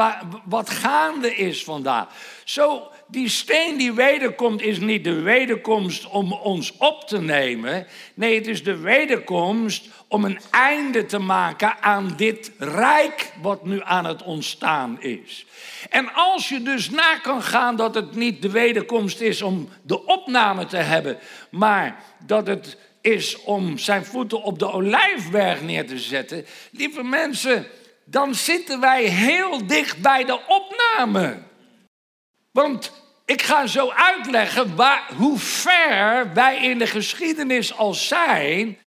wat 0.45 0.69
gaande 0.69 1.35
is 1.35 1.63
vandaag. 1.63 2.07
Zo, 2.43 2.91
die 3.13 3.29
steen 3.29 3.77
die 3.77 3.93
wederkomt 3.93 4.61
is 4.61 4.79
niet 4.79 5.03
de 5.03 5.21
wederkomst 5.21 6.07
om 6.07 6.33
ons 6.33 6.77
op 6.77 7.07
te 7.07 7.21
nemen. 7.21 7.87
Nee, 8.13 8.35
het 8.35 8.47
is 8.47 8.63
de 8.63 8.77
wederkomst 8.77 9.89
om 10.07 10.25
een 10.25 10.39
einde 10.51 11.05
te 11.05 11.19
maken 11.19 11.81
aan 11.81 12.13
dit 12.17 12.51
rijk 12.57 13.31
wat 13.41 13.65
nu 13.65 13.81
aan 13.83 14.05
het 14.05 14.23
ontstaan 14.23 15.01
is. 15.01 15.45
En 15.89 16.13
als 16.13 16.49
je 16.49 16.61
dus 16.61 16.89
na 16.89 17.17
kan 17.17 17.41
gaan 17.41 17.75
dat 17.75 17.95
het 17.95 18.15
niet 18.15 18.41
de 18.41 18.49
wederkomst 18.49 19.21
is 19.21 19.41
om 19.41 19.69
de 19.81 20.05
opname 20.05 20.65
te 20.65 20.77
hebben, 20.77 21.17
maar 21.49 22.03
dat 22.25 22.47
het 22.47 22.77
is 23.01 23.41
om 23.43 23.77
zijn 23.77 24.05
voeten 24.05 24.43
op 24.43 24.59
de 24.59 24.71
olijfberg 24.71 25.61
neer 25.61 25.87
te 25.87 25.99
zetten, 25.99 26.45
lieve 26.71 27.03
mensen, 27.03 27.65
dan 28.05 28.35
zitten 28.35 28.79
wij 28.79 29.03
heel 29.03 29.67
dicht 29.67 30.01
bij 30.01 30.25
de 30.25 30.39
opname. 30.47 31.37
Want 32.51 33.02
ik 33.33 33.41
ga 33.41 33.67
zo 33.67 33.89
uitleggen 33.89 34.75
waar, 34.75 35.09
hoe 35.17 35.39
ver 35.39 36.33
wij 36.33 36.57
in 36.57 36.77
de 36.77 36.87
geschiedenis 36.87 37.77
al 37.77 37.93
zijn, 37.93 38.77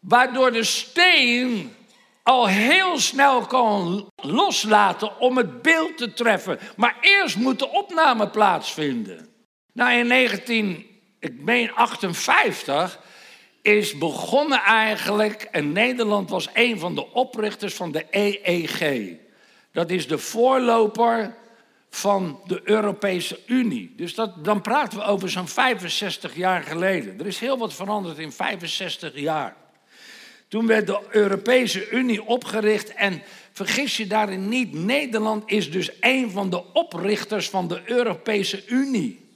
waardoor 0.00 0.52
de 0.52 0.64
steen 0.64 1.74
al 2.22 2.48
heel 2.48 2.98
snel 2.98 3.46
kan 3.46 4.10
loslaten 4.16 5.20
om 5.20 5.36
het 5.36 5.62
beeld 5.62 5.96
te 5.96 6.12
treffen. 6.12 6.58
Maar 6.76 6.96
eerst 7.00 7.36
moet 7.36 7.58
de 7.58 7.68
opname 7.68 8.28
plaatsvinden. 8.28 9.28
Nou, 9.72 9.92
in 9.92 10.08
1958 10.08 12.98
is 13.62 13.98
begonnen 13.98 14.60
eigenlijk, 14.60 15.42
en 15.42 15.72
Nederland 15.72 16.30
was 16.30 16.48
een 16.52 16.78
van 16.78 16.94
de 16.94 17.12
oprichters 17.12 17.74
van 17.74 17.92
de 17.92 18.06
EEG. 18.10 19.12
Dat 19.72 19.90
is 19.90 20.08
de 20.08 20.18
voorloper 20.18 21.42
van 21.94 22.40
de 22.46 22.60
Europese 22.64 23.40
Unie. 23.46 23.92
Dus 23.96 24.14
dat, 24.14 24.44
dan 24.44 24.60
praten 24.60 24.98
we 24.98 25.04
over 25.04 25.30
zo'n 25.30 25.48
65 25.48 26.36
jaar 26.36 26.62
geleden. 26.62 27.20
Er 27.20 27.26
is 27.26 27.38
heel 27.38 27.58
wat 27.58 27.74
veranderd 27.74 28.18
in 28.18 28.32
65 28.32 29.12
jaar. 29.14 29.56
Toen 30.48 30.66
werd 30.66 30.86
de 30.86 31.00
Europese 31.10 31.90
Unie 31.90 32.24
opgericht 32.24 32.94
en 32.94 33.22
vergis 33.52 33.96
je 33.96 34.06
daarin 34.06 34.48
niet, 34.48 34.72
Nederland 34.72 35.42
is 35.46 35.70
dus 35.70 35.90
een 36.00 36.30
van 36.30 36.50
de 36.50 36.72
oprichters 36.72 37.50
van 37.50 37.68
de 37.68 37.82
Europese 37.84 38.66
Unie. 38.66 39.28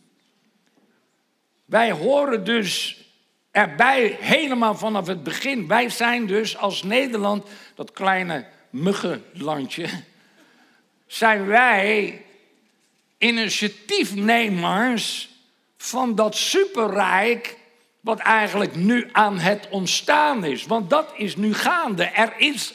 Wij 1.64 1.92
horen 1.92 2.44
dus 2.44 3.04
erbij 3.50 4.16
helemaal 4.20 4.74
vanaf 4.74 5.06
het 5.06 5.22
begin. 5.22 5.68
Wij 5.68 5.88
zijn 5.88 6.26
dus 6.26 6.56
als 6.56 6.82
Nederland, 6.82 7.46
dat 7.74 7.92
kleine 7.92 8.46
muggenlandje, 8.70 9.88
zijn 11.06 11.46
wij 11.46 12.22
initiatiefnemers 13.18 15.28
van 15.76 16.14
dat 16.14 16.36
superrijk 16.36 17.58
wat 18.00 18.18
eigenlijk 18.18 18.76
nu 18.76 19.08
aan 19.12 19.38
het 19.38 19.68
ontstaan 19.70 20.44
is. 20.44 20.66
Want 20.66 20.90
dat 20.90 21.12
is 21.16 21.36
nu 21.36 21.54
gaande. 21.54 22.04
Er 22.04 22.34
is 22.36 22.74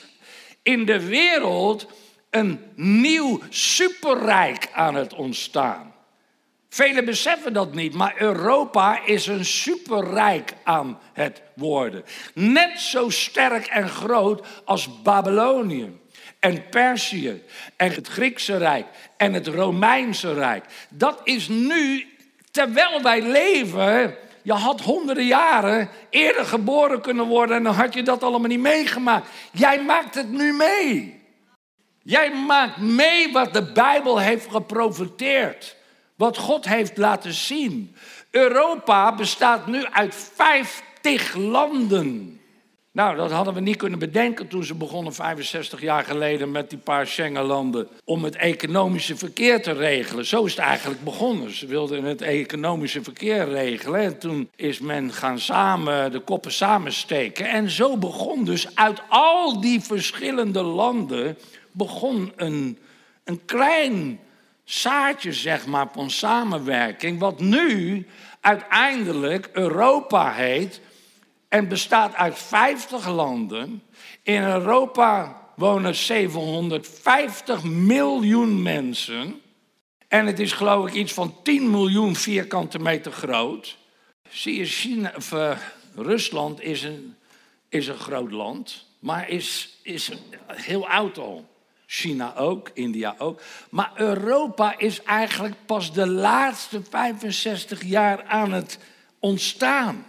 in 0.62 0.86
de 0.86 1.06
wereld 1.06 1.88
een 2.30 2.60
nieuw 2.76 3.40
superrijk 3.50 4.70
aan 4.74 4.96
het 4.96 5.14
ontstaan. 5.14 5.92
Velen 6.70 7.06
beseffen 7.06 7.54
dat 7.54 7.74
niet, 7.74 7.94
maar 7.94 8.14
Europa 8.18 9.06
is 9.06 9.28
een 9.28 9.46
superrijk 9.46 10.54
aan 10.64 11.00
het 11.14 11.42
worden. 11.56 12.04
Net 12.34 12.80
zo 12.80 13.10
sterk 13.10 13.66
en 13.66 13.90
groot 13.90 14.46
als 14.66 15.02
Babylonië 15.02 16.02
en 16.44 16.70
Perzië 16.70 17.44
en 17.76 17.92
het 17.92 18.08
Griekse 18.08 18.58
Rijk 18.58 18.86
en 19.18 19.34
het 19.34 19.48
Romeinse 19.48 20.34
Rijk. 20.34 20.66
Dat 20.90 21.22
is 21.24 21.48
nu, 21.48 22.08
terwijl 22.52 23.02
wij 23.02 23.22
leven, 23.22 24.16
je 24.42 24.54
had 24.54 24.82
honderden 24.82 25.26
jaren 25.26 25.90
eerder 26.10 26.46
geboren 26.46 27.02
kunnen 27.02 27.26
worden 27.26 27.58
en 27.58 27.64
dan 27.64 27.74
had 27.74 27.94
je 27.94 28.04
dat 28.04 28.24
allemaal 28.24 28.48
niet 28.48 28.60
meegemaakt. 28.60 29.28
Jij 29.52 29.84
maakt 29.84 30.16
het 30.16 30.32
nu 30.32 30.54
mee. 30.54 31.22
Jij 32.02 32.34
maakt 32.34 32.78
mee 32.78 33.32
wat 33.32 33.54
de 33.54 33.72
Bijbel 33.72 34.20
heeft 34.20 34.52
geprofiteerd. 34.52 35.76
Wat 36.16 36.38
God 36.38 36.66
heeft 36.66 36.98
laten 36.98 37.34
zien. 37.34 37.96
Europa 38.32 39.16
bestaat 39.16 39.68
nu 39.68 39.86
uit 39.86 40.16
50 40.36 41.36
landen. 41.36 42.42
Nou, 42.94 43.16
dat 43.16 43.32
hadden 43.32 43.54
we 43.54 43.60
niet 43.60 43.78
kunnen 43.78 44.00
bedenken 44.00 44.48
toen 44.48 44.64
ze 44.64 44.76
begonnen 44.76 45.14
65 45.14 45.82
jaar 45.82 46.04
geleden 46.04 46.52
met 46.52 46.70
die 46.70 46.80
paar 46.80 47.08
Schengenlanden 47.08 47.88
om 48.04 48.24
het 48.24 48.36
economische 48.36 49.18
verkeer 49.18 49.62
te 49.62 49.72
regelen. 49.72 50.26
Zo 50.26 50.46
is 50.46 50.56
het 50.56 50.66
eigenlijk 50.66 51.04
begonnen. 51.04 51.52
Ze 51.52 51.66
wilden 51.66 52.04
het 52.04 52.22
economische 52.22 53.04
verkeer 53.04 53.50
regelen 53.50 54.02
en 54.02 54.18
toen 54.20 54.50
is 54.56 54.80
men 54.80 55.14
gaan 55.14 55.40
samen 55.40 56.12
de 56.12 56.20
koppen 56.20 56.52
samensteken. 56.52 57.50
En 57.50 57.70
zo 57.70 57.98
begon 57.98 58.46
dus 58.46 58.76
uit 58.76 59.02
al 59.10 59.62
die 59.62 59.82
verschillende 59.82 60.62
landen 60.62 61.38
begon 61.72 62.32
een, 62.36 62.78
een 63.24 63.46
klein 63.46 64.20
zaadje, 64.64 65.34
zeg 65.34 65.66
maar, 65.66 65.88
van 65.94 66.10
samenwerking, 66.10 67.20
wat 67.20 67.40
nu 67.40 68.06
uiteindelijk 68.42 69.50
Europa 69.54 70.32
heet 70.34 70.82
en 71.54 71.68
bestaat 71.68 72.16
uit 72.16 72.40
50 72.40 73.08
landen. 73.08 73.84
In 74.24 74.44
Europa 74.44 75.42
wonen 75.56 75.96
750 75.96 77.64
miljoen 77.64 78.62
mensen. 78.62 79.42
En 80.08 80.26
het 80.26 80.40
is 80.40 80.52
geloof 80.52 80.88
ik 80.88 80.94
iets 80.94 81.14
van 81.14 81.36
10 81.44 81.70
miljoen 81.70 82.16
vierkante 82.16 82.80
meter 82.80 83.12
groot. 83.12 83.78
Zie 84.30 84.58
je, 84.58 84.66
China, 84.66 85.14
of, 85.16 85.32
uh, 85.32 85.58
Rusland 85.96 86.62
is 86.62 86.84
een, 86.84 87.16
is 87.70 87.88
een 87.88 87.98
groot 87.98 88.32
land, 88.32 88.86
maar 89.00 89.30
is, 89.30 89.78
is 89.84 90.12
heel 90.48 90.90
oud 90.90 91.18
al. 91.18 91.46
China 91.86 92.36
ook, 92.36 92.72
India 92.74 93.16
ook. 93.18 93.42
Maar 93.70 93.92
Europa 93.96 94.78
is 94.78 95.04
eigenlijk 95.04 95.56
pas 95.66 95.94
de 95.94 96.08
laatste 96.08 96.82
65 96.90 97.84
jaar 97.84 98.24
aan 98.24 98.52
het 98.52 98.80
ontstaan. 99.20 100.06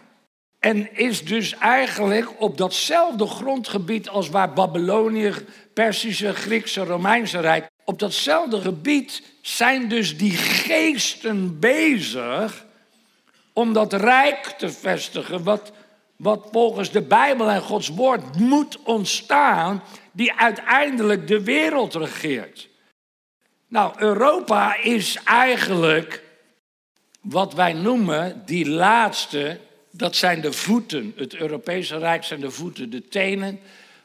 En 0.64 0.96
is 0.96 1.24
dus 1.24 1.54
eigenlijk 1.58 2.40
op 2.40 2.58
datzelfde 2.58 3.26
grondgebied 3.26 4.08
als 4.08 4.28
waar 4.28 4.52
Babylonië, 4.52 5.34
Persische, 5.74 6.34
Griekse, 6.34 6.84
Romeinse 6.84 7.40
Rijk, 7.40 7.70
op 7.84 7.98
datzelfde 7.98 8.60
gebied 8.60 9.22
zijn 9.42 9.88
dus 9.88 10.16
die 10.16 10.36
geesten 10.36 11.58
bezig 11.60 12.64
om 13.52 13.72
dat 13.72 13.92
rijk 13.92 14.54
te 14.58 14.70
vestigen, 14.70 15.42
wat, 15.42 15.72
wat 16.16 16.48
volgens 16.52 16.90
de 16.90 17.02
Bijbel 17.02 17.50
en 17.50 17.62
Gods 17.62 17.88
woord 17.88 18.38
moet 18.38 18.78
ontstaan, 18.84 19.82
die 20.12 20.32
uiteindelijk 20.32 21.28
de 21.28 21.42
wereld 21.42 21.94
regeert. 21.94 22.68
Nou, 23.68 23.92
Europa 23.96 24.76
is 24.76 25.18
eigenlijk 25.24 26.22
wat 27.20 27.54
wij 27.54 27.72
noemen 27.72 28.42
die 28.46 28.68
laatste 28.68 29.60
dat 29.96 30.16
zijn 30.16 30.40
de 30.40 30.52
voeten. 30.52 31.12
Het 31.16 31.34
Europese 31.34 31.98
Rijk 31.98 32.24
zijn 32.24 32.40
de 32.40 32.50
voeten, 32.50 32.90
de 32.90 33.08
tenen 33.08 33.60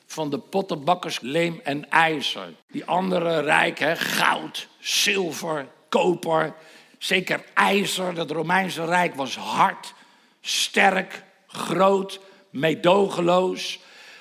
van 0.06 0.30
de 0.30 0.38
pottenbakkers, 0.38 1.20
leem 1.20 1.60
en 1.64 1.90
ijzer. 1.90 2.54
Die 2.72 2.86
andere 2.86 3.40
rijk, 3.40 3.80
hè, 3.80 3.96
goud, 3.96 4.68
zilver, 4.80 5.68
koper, 5.90 6.54
zeker 6.98 7.44
ijzer. 7.54 8.14
Dat 8.14 8.32
Romeinse 8.32 8.86
Rijk 8.86 9.16
was 9.16 9.38
hard, 9.38 9.94
sterk, 10.42 11.24
groot, 11.48 12.20
meedogenloos. 12.50 13.80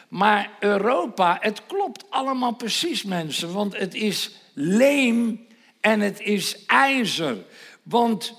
Maar 0.08 0.50
Europa, 0.60 1.38
het 1.40 1.66
klopt 1.66 2.04
allemaal 2.10 2.54
precies, 2.54 3.02
mensen. 3.02 3.52
Want 3.52 3.76
het 3.76 3.94
is 3.94 4.30
leem 4.54 5.46
en 5.80 6.00
het 6.00 6.20
is 6.20 6.66
ijzer. 6.66 7.36
Want 7.82 8.34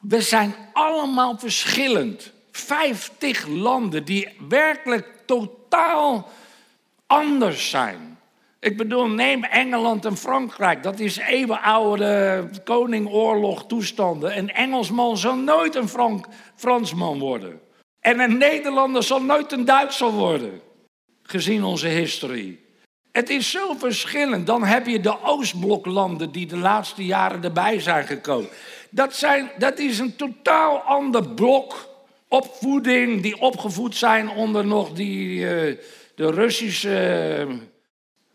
we 0.00 0.20
zijn 0.20 0.54
allemaal 0.72 1.38
verschillend. 1.38 2.32
50 2.52 3.46
landen 3.46 4.04
die 4.04 4.28
werkelijk 4.48 5.08
totaal 5.26 6.28
anders 7.06 7.70
zijn. 7.70 8.18
Ik 8.60 8.76
bedoel, 8.76 9.06
neem 9.06 9.44
Engeland 9.44 10.04
en 10.04 10.16
Frankrijk. 10.16 10.82
Dat 10.82 11.00
is 11.00 11.16
eeuwenoude 11.16 12.48
koningoorlog 12.64 13.66
toestanden. 13.66 14.38
Een 14.38 14.52
Engelsman 14.52 15.16
zal 15.16 15.36
nooit 15.36 15.74
een 15.74 15.88
Frank, 15.88 16.26
Fransman 16.54 17.18
worden. 17.18 17.60
En 18.00 18.20
een 18.20 18.38
Nederlander 18.38 19.02
zal 19.02 19.22
nooit 19.22 19.52
een 19.52 19.64
Duitser 19.64 20.10
worden. 20.10 20.60
Gezien 21.22 21.64
onze 21.64 21.86
historie. 21.86 22.64
Het 23.12 23.30
is 23.30 23.50
zo 23.50 23.74
verschillend. 23.78 24.46
Dan 24.46 24.64
heb 24.64 24.86
je 24.86 25.00
de 25.00 25.22
Oostbloklanden 25.22 26.32
die 26.32 26.46
de 26.46 26.56
laatste 26.56 27.04
jaren 27.04 27.44
erbij 27.44 27.80
zijn 27.80 28.06
gekomen. 28.06 28.48
Dat, 28.90 29.14
zijn, 29.14 29.50
dat 29.58 29.78
is 29.78 29.98
een 29.98 30.16
totaal 30.16 30.78
ander 30.78 31.28
blok 31.28 31.91
opvoeding, 32.32 33.22
die 33.22 33.40
opgevoed 33.40 33.96
zijn 33.96 34.30
onder 34.30 34.66
nog 34.66 34.92
die, 34.92 35.40
de 35.40 35.84
de 36.14 36.30
Russische 36.30 36.96
eh, 36.96 37.54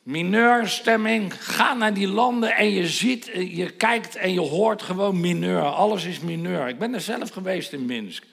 mineurstemming. 0.03 1.43
Ga 1.43 1.73
naar 1.73 1.93
die 1.93 2.07
landen 2.07 2.55
en 2.55 2.69
je 2.69 2.88
ziet, 2.88 3.29
eh, 3.29 3.57
je 3.57 3.69
kijkt 3.69 4.15
en 4.15 4.33
je 4.33 4.39
hoort 4.39 4.81
gewoon 4.81 5.19
mineur. 5.19 5.62
Alles 5.62 6.05
is 6.05 6.19
mineur. 6.19 6.67
Ik 6.67 6.79
ben 6.79 6.93
er 6.93 7.01
zelf 7.01 7.29
geweest 7.29 7.73
in 7.73 7.86
Minsk. 7.86 8.23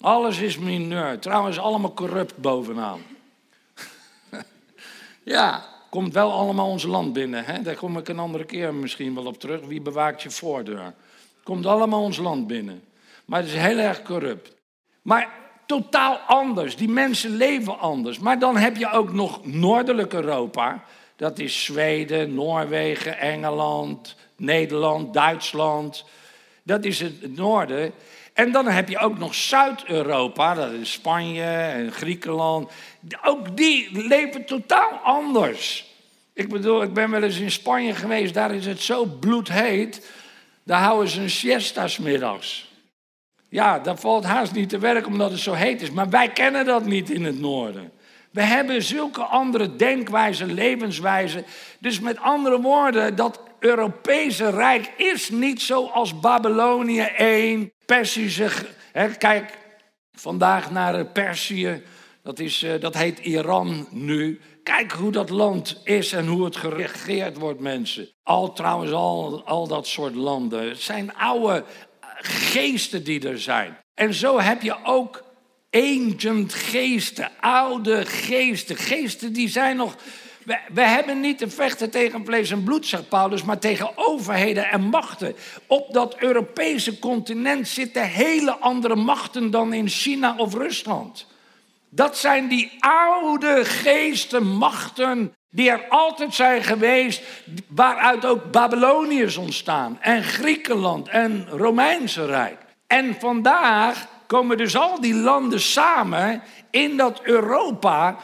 Alles 0.00 0.38
is 0.38 0.58
mineur. 0.58 1.18
Trouwens, 1.18 1.58
allemaal 1.58 1.94
corrupt 1.94 2.36
bovenaan. 2.36 3.00
ja, 5.34 5.64
komt 5.90 6.12
wel 6.12 6.32
allemaal 6.32 6.68
ons 6.68 6.84
land 6.84 7.12
binnen. 7.12 7.44
Hè? 7.44 7.62
Daar 7.62 7.76
kom 7.76 7.98
ik 7.98 8.08
een 8.08 8.18
andere 8.18 8.44
keer 8.44 8.74
misschien 8.74 9.14
wel 9.14 9.26
op 9.26 9.40
terug. 9.40 9.60
Wie 9.66 9.80
bewaakt 9.80 10.22
je 10.22 10.30
voordeur? 10.30 10.94
Komt 11.42 11.66
allemaal 11.66 12.02
ons 12.02 12.16
land 12.16 12.46
binnen. 12.46 12.82
Maar 13.24 13.40
het 13.40 13.48
is 13.48 13.54
heel 13.54 13.78
erg 13.78 14.02
corrupt. 14.02 14.53
Maar 15.04 15.28
totaal 15.66 16.16
anders. 16.16 16.76
Die 16.76 16.88
mensen 16.88 17.36
leven 17.36 17.78
anders. 17.78 18.18
Maar 18.18 18.38
dan 18.38 18.56
heb 18.56 18.76
je 18.76 18.90
ook 18.90 19.12
nog 19.12 19.46
Noordelijk 19.46 20.12
Europa. 20.12 20.84
Dat 21.16 21.38
is 21.38 21.64
Zweden, 21.64 22.34
Noorwegen, 22.34 23.18
Engeland, 23.18 24.16
Nederland, 24.36 25.14
Duitsland. 25.14 26.04
Dat 26.62 26.84
is 26.84 27.00
het 27.00 27.36
noorden. 27.36 27.92
En 28.32 28.52
dan 28.52 28.66
heb 28.66 28.88
je 28.88 28.98
ook 28.98 29.18
nog 29.18 29.34
Zuid-Europa, 29.34 30.54
dat 30.54 30.72
is 30.72 30.92
Spanje 30.92 31.42
en 31.44 31.92
Griekenland. 31.92 32.70
Ook 33.24 33.56
die 33.56 34.06
leven 34.06 34.44
totaal 34.44 34.90
anders. 35.02 35.92
Ik 36.32 36.48
bedoel, 36.48 36.82
ik 36.82 36.92
ben 36.92 37.10
wel 37.10 37.22
eens 37.22 37.38
in 37.38 37.50
Spanje 37.50 37.94
geweest, 37.94 38.34
daar 38.34 38.54
is 38.54 38.66
het 38.66 38.80
zo 38.80 39.04
bloedheet. 39.04 40.10
Daar 40.62 40.80
houden 40.80 41.08
ze 41.08 41.20
een 41.20 41.30
siesta 41.30 41.88
middags. 42.00 42.73
Ja, 43.54 43.78
dat 43.78 44.00
valt 44.00 44.24
haast 44.24 44.52
niet 44.52 44.68
te 44.68 44.78
werk 44.78 45.06
omdat 45.06 45.30
het 45.30 45.40
zo 45.40 45.52
heet 45.52 45.82
is. 45.82 45.90
Maar 45.90 46.08
wij 46.08 46.28
kennen 46.28 46.64
dat 46.64 46.86
niet 46.86 47.10
in 47.10 47.24
het 47.24 47.40
noorden. 47.40 47.92
We 48.30 48.42
hebben 48.42 48.82
zulke 48.82 49.22
andere 49.22 49.76
denkwijzen, 49.76 50.54
levenswijzen. 50.54 51.44
Dus 51.80 52.00
met 52.00 52.18
andere 52.18 52.60
woorden, 52.60 53.16
dat 53.16 53.40
Europese 53.58 54.50
rijk 54.50 54.92
is 54.96 55.30
niet 55.30 55.62
zoals 55.62 56.20
Babylonië 56.20 57.00
1, 57.00 57.72
Persische. 57.86 58.48
Kijk 59.18 59.58
vandaag 60.12 60.70
naar 60.70 61.06
Perzië, 61.06 61.82
dat, 62.22 62.38
is, 62.38 62.62
eh, 62.62 62.80
dat 62.80 62.94
heet 62.94 63.18
Iran 63.18 63.86
nu. 63.90 64.40
Kijk 64.62 64.92
hoe 64.92 65.12
dat 65.12 65.30
land 65.30 65.80
is 65.84 66.12
en 66.12 66.26
hoe 66.26 66.44
het 66.44 66.56
geregeerd 66.56 67.38
wordt, 67.38 67.60
mensen. 67.60 68.08
Al 68.22 68.52
trouwens, 68.52 68.92
al, 68.92 69.42
al 69.44 69.68
dat 69.68 69.86
soort 69.86 70.14
landen. 70.14 70.68
Het 70.68 70.80
zijn 70.80 71.14
oude 71.14 71.64
geesten 72.24 73.04
die 73.04 73.28
er 73.28 73.40
zijn. 73.40 73.78
En 73.94 74.14
zo 74.14 74.40
heb 74.40 74.62
je 74.62 74.84
ook 74.84 75.24
ancient 75.70 76.54
geesten, 76.54 77.30
oude 77.40 78.06
geesten. 78.06 78.76
Geesten 78.76 79.32
die 79.32 79.48
zijn 79.48 79.76
nog. 79.76 79.96
We, 80.72 80.82
hebben 80.82 81.20
niet 81.20 81.38
te 81.38 81.50
vechten 81.50 81.90
tegen 81.90 82.24
vlees 82.24 82.50
en 82.50 82.64
bloed, 82.64 82.86
zegt 82.86 83.08
Paulus, 83.08 83.42
maar 83.42 83.58
tegen 83.58 83.96
overheden 83.96 84.70
en 84.70 84.80
machten. 84.80 85.34
Op 85.66 85.92
dat 85.92 86.16
Europese 86.18 86.98
continent 86.98 87.68
zitten 87.68 88.08
hele 88.08 88.58
andere 88.58 88.96
machten 88.96 89.50
dan 89.50 89.72
in 89.72 89.88
China 89.88 90.34
of 90.36 90.54
Rusland. 90.54 91.26
Dat 91.88 92.18
zijn 92.18 92.48
die 92.48 92.72
oude 92.78 93.64
geesten, 93.64 94.46
machten, 94.46 95.34
die 95.54 95.70
er 95.70 95.84
altijd 95.88 96.34
zijn 96.34 96.62
geweest, 96.62 97.22
waaruit 97.68 98.24
ook 98.26 98.50
Babyloniërs 98.50 99.36
ontstaan 99.36 99.98
en 100.00 100.22
Griekenland 100.22 101.08
en 101.08 101.48
Romeinse 101.48 102.26
Rijk. 102.26 102.58
En 102.86 103.16
vandaag 103.18 104.06
komen 104.26 104.56
dus 104.56 104.76
al 104.76 105.00
die 105.00 105.14
landen 105.14 105.60
samen 105.60 106.42
in 106.70 106.96
dat 106.96 107.20
Europa, 107.22 108.16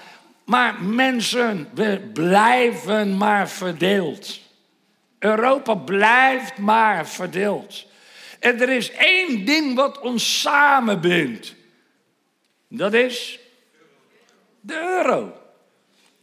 maar 0.45 0.83
mensen, 0.83 1.69
we 1.75 2.11
blijven 2.13 3.17
maar 3.17 3.49
verdeeld. 3.49 4.41
Europa 5.19 5.75
blijft 5.75 6.59
maar 6.59 7.09
verdeeld. 7.09 7.87
En 8.41 8.61
er 8.61 8.69
is 8.69 8.91
één 8.91 9.45
ding 9.45 9.75
wat 9.75 10.01
ons 10.01 10.41
samenbindt. 10.41 11.55
Dat 12.69 12.93
is 12.93 13.39
de 14.61 14.81
euro. 14.81 15.40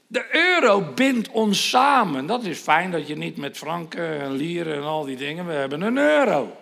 De 0.08 0.26
euro 0.32 0.82
bindt 0.96 1.30
ons 1.30 1.70
samen. 1.70 2.26
Dat 2.26 2.44
is 2.44 2.60
fijn 2.60 2.92
dat 2.92 3.08
je 3.08 3.18
niet 3.18 3.38
met 3.38 3.58
franken 3.58 4.22
en 4.22 4.32
lieren 4.32 4.76
en 4.76 4.84
al 4.84 5.06
die 5.06 5.18
dingen. 5.18 5.46
We 5.46 5.54
hebben 5.54 5.82
een 5.82 5.98
euro. 5.98 6.58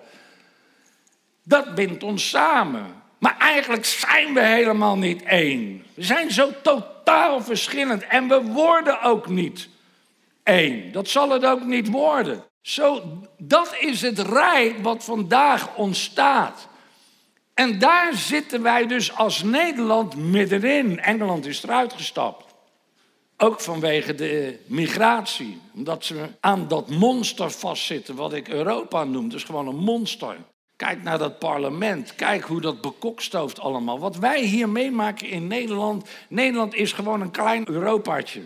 Dat 1.43 1.75
bindt 1.75 2.03
ons 2.03 2.29
samen. 2.29 3.03
Maar 3.17 3.38
eigenlijk 3.39 3.86
zijn 3.86 4.34
we 4.34 4.41
helemaal 4.41 4.97
niet 4.97 5.23
één. 5.23 5.84
We 5.93 6.03
zijn 6.03 6.31
zo 6.31 6.51
totaal 6.63 7.41
verschillend 7.41 8.08
en 8.08 8.27
we 8.27 8.41
worden 8.41 9.01
ook 9.01 9.27
niet 9.27 9.69
één. 10.43 10.91
Dat 10.91 11.08
zal 11.08 11.29
het 11.29 11.45
ook 11.45 11.63
niet 11.63 11.89
worden. 11.89 12.43
Zo, 12.62 13.03
dat 13.38 13.75
is 13.79 14.01
het 14.01 14.19
rijk 14.19 14.77
wat 14.81 15.03
vandaag 15.03 15.75
ontstaat. 15.75 16.67
En 17.53 17.79
daar 17.79 18.13
zitten 18.13 18.62
wij 18.62 18.88
dus 18.88 19.15
als 19.15 19.43
Nederland 19.43 20.15
middenin. 20.15 20.99
Engeland 20.99 21.45
is 21.45 21.63
eruit 21.63 21.93
gestapt. 21.93 22.44
Ook 23.38 23.60
vanwege 23.60 24.15
de 24.15 24.60
migratie. 24.65 25.62
Omdat 25.74 26.06
ze 26.06 26.28
aan 26.39 26.67
dat 26.67 26.89
monster 26.89 27.52
vastzitten, 27.52 28.15
wat 28.15 28.34
ik 28.34 28.48
Europa 28.48 29.04
noem. 29.04 29.32
Is 29.32 29.43
gewoon 29.43 29.67
een 29.67 29.76
monster. 29.76 30.38
Kijk 30.76 31.04
naar 31.04 31.17
dat 31.17 31.39
parlement. 31.39 32.15
Kijk 32.15 32.43
hoe 32.43 32.62
dat 32.62 32.82
bekokstooft 32.82 33.60
allemaal. 33.60 34.00
Wat 34.00 34.17
wij 34.17 34.43
hier 34.43 34.69
meemaken 34.69 35.30
in 35.30 35.48
Nederland. 35.48 36.10
Nederland 36.30 36.74
is 36.74 36.91
gewoon 36.91 37.21
een 37.21 37.32
klein 37.32 37.69
Europaatje. 37.69 38.41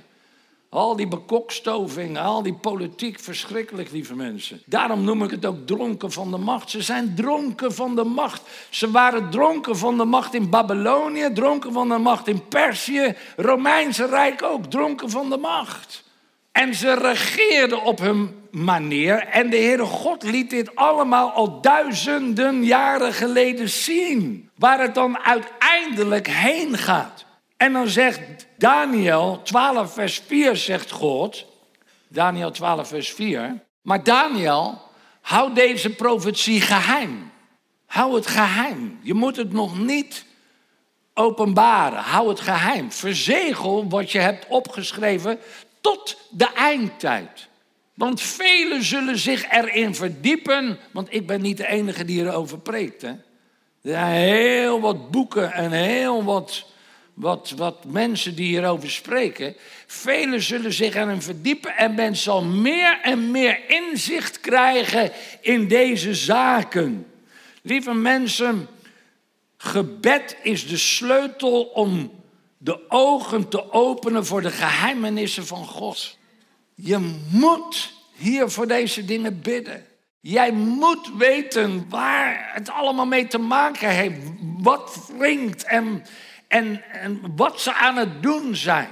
Al 0.71 0.95
die 0.95 1.07
bekokstoving, 1.07 2.17
al 2.17 2.43
die 2.43 2.53
politiek, 2.53 3.19
verschrikkelijk, 3.19 3.91
lieve 3.91 4.15
mensen. 4.15 4.61
Daarom 4.65 5.03
noem 5.03 5.23
ik 5.23 5.31
het 5.31 5.45
ook 5.45 5.67
dronken 5.67 6.11
van 6.11 6.31
de 6.31 6.37
macht. 6.37 6.69
Ze 6.69 6.81
zijn 6.81 7.15
dronken 7.15 7.73
van 7.73 7.95
de 7.95 8.03
macht. 8.03 8.41
Ze 8.69 8.91
waren 8.91 9.29
dronken 9.29 9.77
van 9.77 9.97
de 9.97 10.05
macht 10.05 10.33
in 10.33 10.49
Babylonië, 10.49 11.29
dronken 11.33 11.73
van 11.73 11.89
de 11.89 11.97
macht 11.97 12.27
in 12.27 12.47
Perzië, 12.47 13.15
Romeinse 13.35 14.05
Rijk 14.05 14.43
ook, 14.43 14.65
dronken 14.65 15.09
van 15.09 15.29
de 15.29 15.37
macht. 15.37 16.03
En 16.51 16.75
ze 16.75 16.93
regeerden 16.93 17.83
op 17.83 17.99
hun 17.99 18.35
manier. 18.51 19.17
En 19.17 19.49
de 19.49 19.57
Heere 19.57 19.85
God 19.85 20.23
liet 20.23 20.49
dit 20.49 20.75
allemaal 20.75 21.31
al 21.31 21.61
duizenden 21.61 22.63
jaren 22.63 23.13
geleden 23.13 23.69
zien. 23.69 24.49
Waar 24.55 24.81
het 24.81 24.95
dan 24.95 25.17
uiteindelijk 25.17 26.27
heen 26.27 26.77
gaat. 26.77 27.25
En 27.59 27.73
dan 27.73 27.87
zegt 27.87 28.19
Daniel 28.57 29.41
12, 29.43 29.93
vers 29.93 30.21
4, 30.27 30.55
zegt 30.55 30.91
God. 30.91 31.45
Daniel 32.07 32.51
12, 32.51 32.87
vers 32.87 33.11
4. 33.11 33.59
Maar 33.81 34.03
Daniel, 34.03 34.81
hou 35.21 35.53
deze 35.53 35.89
profetie 35.89 36.61
geheim. 36.61 37.31
Hou 37.85 38.15
het 38.15 38.27
geheim. 38.27 38.99
Je 39.01 39.13
moet 39.13 39.35
het 39.35 39.51
nog 39.51 39.79
niet 39.79 40.25
openbaren. 41.13 41.99
Hou 41.99 42.29
het 42.29 42.39
geheim. 42.39 42.91
Verzegel 42.91 43.89
wat 43.89 44.11
je 44.11 44.19
hebt 44.19 44.45
opgeschreven 44.47 45.39
tot 45.81 46.17
de 46.29 46.53
eindtijd. 46.53 47.47
Want 47.93 48.21
velen 48.21 48.83
zullen 48.83 49.17
zich 49.17 49.49
erin 49.51 49.95
verdiepen. 49.95 50.79
Want 50.91 51.13
ik 51.13 51.27
ben 51.27 51.41
niet 51.41 51.57
de 51.57 51.67
enige 51.67 52.05
die 52.05 52.25
erover 52.25 52.59
preekt. 52.59 53.01
Hè? 53.01 53.09
Er 53.09 53.19
zijn 53.81 54.11
heel 54.11 54.81
wat 54.81 55.11
boeken 55.11 55.53
en 55.53 55.71
heel 55.71 56.23
wat 56.23 56.65
wat, 57.19 57.53
wat 57.57 57.85
mensen 57.85 58.35
die 58.35 58.47
hierover 58.47 58.91
spreken. 58.91 59.55
Velen 59.87 60.41
zullen 60.41 60.73
zich 60.73 60.95
aan 60.95 61.07
hem 61.07 61.21
verdiepen 61.21 61.77
en 61.77 61.95
men 61.95 62.15
zal 62.15 62.43
meer 62.43 62.99
en 63.01 63.31
meer 63.31 63.59
inzicht 63.67 64.39
krijgen 64.39 65.11
in 65.41 65.67
deze 65.67 66.15
zaken. 66.15 67.05
Lieve 67.61 67.93
mensen, 67.93 68.67
gebed 69.57 70.37
is 70.43 70.67
de 70.67 70.77
sleutel 70.77 71.63
om 71.63 72.11
de 72.57 72.89
ogen 72.89 73.49
te 73.49 73.71
openen 73.71 74.25
voor 74.25 74.41
de 74.41 74.51
geheimenissen 74.51 75.45
van 75.45 75.65
God. 75.65 76.17
Je 76.75 77.19
moet 77.31 77.93
hier 78.15 78.49
voor 78.49 78.67
deze 78.67 79.05
dingen 79.05 79.41
bidden. 79.41 79.85
Jij 80.19 80.51
moet 80.51 81.11
weten 81.17 81.85
waar 81.89 82.49
het 82.53 82.69
allemaal 82.69 83.05
mee 83.05 83.27
te 83.27 83.37
maken 83.37 83.89
heeft. 83.89 84.19
Wat 84.57 85.09
wringt 85.17 85.63
en, 85.63 86.03
en, 86.49 86.83
en 86.91 87.21
wat 87.35 87.61
ze 87.61 87.73
aan 87.73 87.95
het 87.95 88.23
doen 88.23 88.55
zijn. 88.55 88.89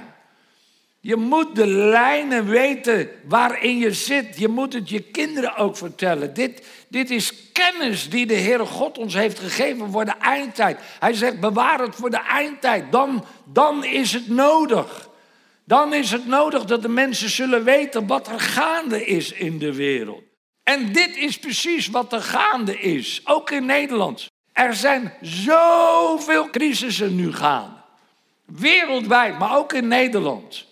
Je 1.00 1.16
moet 1.16 1.56
de 1.56 1.66
lijnen 1.66 2.46
weten 2.46 3.10
waarin 3.24 3.78
je 3.78 3.92
zit. 3.92 4.38
Je 4.38 4.48
moet 4.48 4.72
het 4.72 4.88
je 4.88 5.00
kinderen 5.00 5.56
ook 5.56 5.76
vertellen. 5.76 6.34
Dit, 6.34 6.66
dit 6.88 7.10
is 7.10 7.52
kennis 7.52 8.10
die 8.10 8.26
de 8.26 8.34
Heere 8.34 8.64
God 8.64 8.98
ons 8.98 9.14
heeft 9.14 9.38
gegeven 9.38 9.90
voor 9.90 10.04
de 10.04 10.14
eindtijd. 10.20 10.80
Hij 10.98 11.14
zegt, 11.14 11.40
bewaar 11.40 11.80
het 11.80 11.94
voor 11.94 12.10
de 12.10 12.22
eindtijd. 12.22 12.92
Dan, 12.92 13.24
dan 13.44 13.84
is 13.84 14.12
het 14.12 14.28
nodig. 14.28 15.08
Dan 15.64 15.94
is 15.94 16.10
het 16.10 16.26
nodig 16.26 16.64
dat 16.64 16.82
de 16.82 16.88
mensen 16.88 17.30
zullen 17.30 17.64
weten 17.64 18.06
wat 18.06 18.28
er 18.28 18.40
gaande 18.40 19.06
is 19.06 19.32
in 19.32 19.58
de 19.58 19.74
wereld. 19.74 20.22
En 20.62 20.92
dit 20.92 21.16
is 21.16 21.38
precies 21.38 21.88
wat 21.88 22.12
er 22.12 22.22
gaande 22.22 22.78
is, 22.78 23.20
ook 23.24 23.50
in 23.50 23.66
Nederland. 23.66 24.26
Er 24.58 24.74
zijn 24.74 25.12
zoveel 25.20 26.50
crisissen 26.50 27.16
nu 27.16 27.32
gaande. 27.32 27.76
Wereldwijd, 28.44 29.38
maar 29.38 29.56
ook 29.56 29.72
in 29.72 29.88
Nederland. 29.88 30.66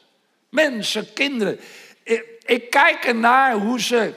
Mensen, 0.51 1.12
kinderen. 1.12 1.61
Ik, 2.03 2.25
ik 2.44 2.70
kijk 2.70 3.05
ernaar 3.05 3.53
hoe 3.53 3.81
ze. 3.81 4.12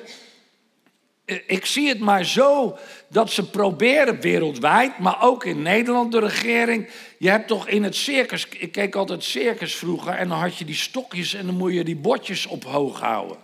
Ik 1.45 1.65
zie 1.65 1.89
het 1.89 1.99
maar 1.99 2.23
zo 2.23 2.77
dat 3.08 3.32
ze 3.32 3.49
proberen 3.49 4.21
wereldwijd, 4.21 4.99
maar 4.99 5.23
ook 5.23 5.45
in 5.45 5.62
Nederland, 5.62 6.12
de 6.12 6.19
regering. 6.19 6.89
Je 7.17 7.29
hebt 7.29 7.47
toch 7.47 7.67
in 7.67 7.84
het 7.84 7.95
circus, 7.95 8.47
ik 8.47 8.71
keek 8.71 8.95
altijd 8.95 9.23
circus 9.23 9.75
vroeger, 9.75 10.13
en 10.13 10.27
dan 10.27 10.38
had 10.38 10.58
je 10.58 10.65
die 10.65 10.75
stokjes 10.75 11.34
en 11.34 11.45
dan 11.45 11.55
moet 11.55 11.73
je 11.73 11.84
die 11.84 11.95
bordjes 11.95 12.45
op 12.45 12.63
hoog 12.63 12.99
houden. 12.99 13.38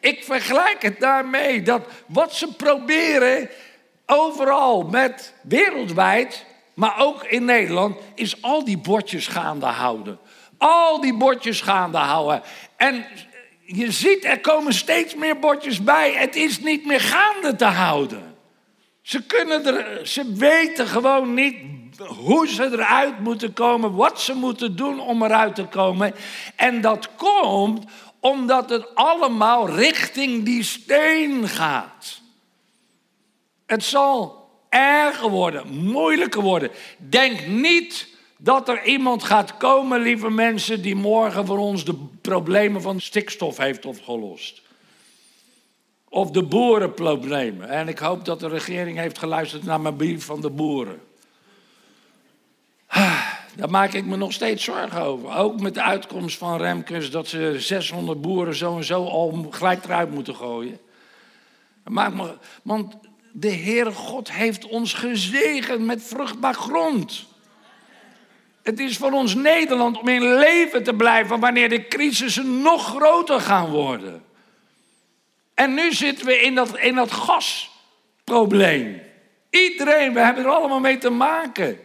Ik 0.00 0.24
vergelijk 0.24 0.82
het 0.82 1.00
daarmee 1.00 1.62
dat 1.62 1.86
wat 2.06 2.34
ze 2.34 2.54
proberen 2.56 3.48
overal 4.12 4.82
met 4.82 5.34
wereldwijd, 5.42 6.44
maar 6.74 6.98
ook 6.98 7.24
in 7.24 7.44
Nederland, 7.44 7.96
is 8.14 8.42
al 8.42 8.64
die 8.64 8.78
bordjes 8.78 9.26
gaande 9.26 9.66
houden. 9.66 10.18
Al 10.58 11.00
die 11.00 11.14
bordjes 11.14 11.60
gaande 11.60 11.98
houden. 11.98 12.42
En 12.76 13.04
je 13.64 13.92
ziet, 13.92 14.24
er 14.24 14.40
komen 14.40 14.74
steeds 14.74 15.14
meer 15.14 15.38
bordjes 15.38 15.82
bij. 15.82 16.12
Het 16.12 16.36
is 16.36 16.60
niet 16.60 16.86
meer 16.86 17.00
gaande 17.00 17.56
te 17.56 17.64
houden. 17.64 18.36
Ze, 19.02 19.22
kunnen 19.22 19.66
er, 19.66 20.06
ze 20.06 20.32
weten 20.32 20.86
gewoon 20.86 21.34
niet 21.34 21.56
hoe 21.98 22.48
ze 22.48 22.64
eruit 22.64 23.20
moeten 23.20 23.52
komen, 23.52 23.94
wat 23.94 24.20
ze 24.20 24.34
moeten 24.34 24.76
doen 24.76 25.00
om 25.00 25.22
eruit 25.22 25.54
te 25.54 25.64
komen. 25.64 26.14
En 26.56 26.80
dat 26.80 27.08
komt 27.16 27.84
omdat 28.20 28.70
het 28.70 28.94
allemaal 28.94 29.68
richting 29.68 30.44
die 30.44 30.62
steen 30.62 31.48
gaat. 31.48 32.21
Het 33.72 33.84
zal 33.84 34.48
erger 34.68 35.28
worden, 35.28 35.68
moeilijker 35.68 36.42
worden. 36.42 36.70
Denk 36.98 37.46
niet 37.46 38.08
dat 38.38 38.68
er 38.68 38.84
iemand 38.84 39.22
gaat 39.22 39.56
komen, 39.56 40.00
lieve 40.00 40.30
mensen, 40.30 40.82
die 40.82 40.94
morgen 40.94 41.46
voor 41.46 41.58
ons 41.58 41.84
de 41.84 41.94
problemen 42.20 42.82
van 42.82 43.00
stikstof 43.00 43.56
heeft 43.56 43.86
opgelost. 43.86 44.62
Of 46.08 46.30
de 46.30 46.42
boerenproblemen. 46.42 47.68
En 47.68 47.88
ik 47.88 47.98
hoop 47.98 48.24
dat 48.24 48.40
de 48.40 48.48
regering 48.48 48.98
heeft 48.98 49.18
geluisterd 49.18 49.64
naar 49.64 49.80
mijn 49.80 49.96
brief 49.96 50.24
van 50.24 50.40
de 50.40 50.50
boeren. 50.50 51.00
Daar 53.56 53.70
maak 53.70 53.92
ik 53.92 54.04
me 54.04 54.16
nog 54.16 54.32
steeds 54.32 54.64
zorgen 54.64 55.02
over. 55.02 55.36
Ook 55.36 55.60
met 55.60 55.74
de 55.74 55.82
uitkomst 55.82 56.38
van 56.38 56.58
Remkes 56.58 57.10
dat 57.10 57.28
ze 57.28 57.54
600 57.58 58.20
boeren 58.20 58.54
zo 58.54 58.76
en 58.76 58.84
zo 58.84 59.04
al 59.04 59.46
gelijk 59.50 59.84
eruit 59.84 60.10
moeten 60.10 60.34
gooien. 60.34 60.78
Maak 61.84 62.14
me, 62.14 62.36
want 62.62 62.94
de 63.32 63.50
Heere 63.50 63.92
God 63.92 64.32
heeft 64.32 64.66
ons 64.66 64.94
gezegend 64.94 65.84
met 65.84 66.02
vruchtbaar 66.02 66.54
grond. 66.54 67.26
Het 68.62 68.80
is 68.80 68.96
voor 68.96 69.12
ons 69.12 69.34
Nederland 69.34 69.98
om 69.98 70.08
in 70.08 70.34
leven 70.34 70.82
te 70.82 70.94
blijven 70.94 71.40
wanneer 71.40 71.68
de 71.68 71.88
crisissen 71.88 72.62
nog 72.62 72.86
groter 72.86 73.40
gaan 73.40 73.70
worden. 73.70 74.24
En 75.54 75.74
nu 75.74 75.92
zitten 75.92 76.26
we 76.26 76.40
in 76.40 76.54
dat, 76.54 76.78
in 76.78 76.94
dat 76.94 77.10
gasprobleem. 77.12 79.00
Iedereen, 79.50 80.12
we 80.12 80.20
hebben 80.20 80.44
er 80.44 80.50
allemaal 80.50 80.80
mee 80.80 80.98
te 80.98 81.10
maken. 81.10 81.78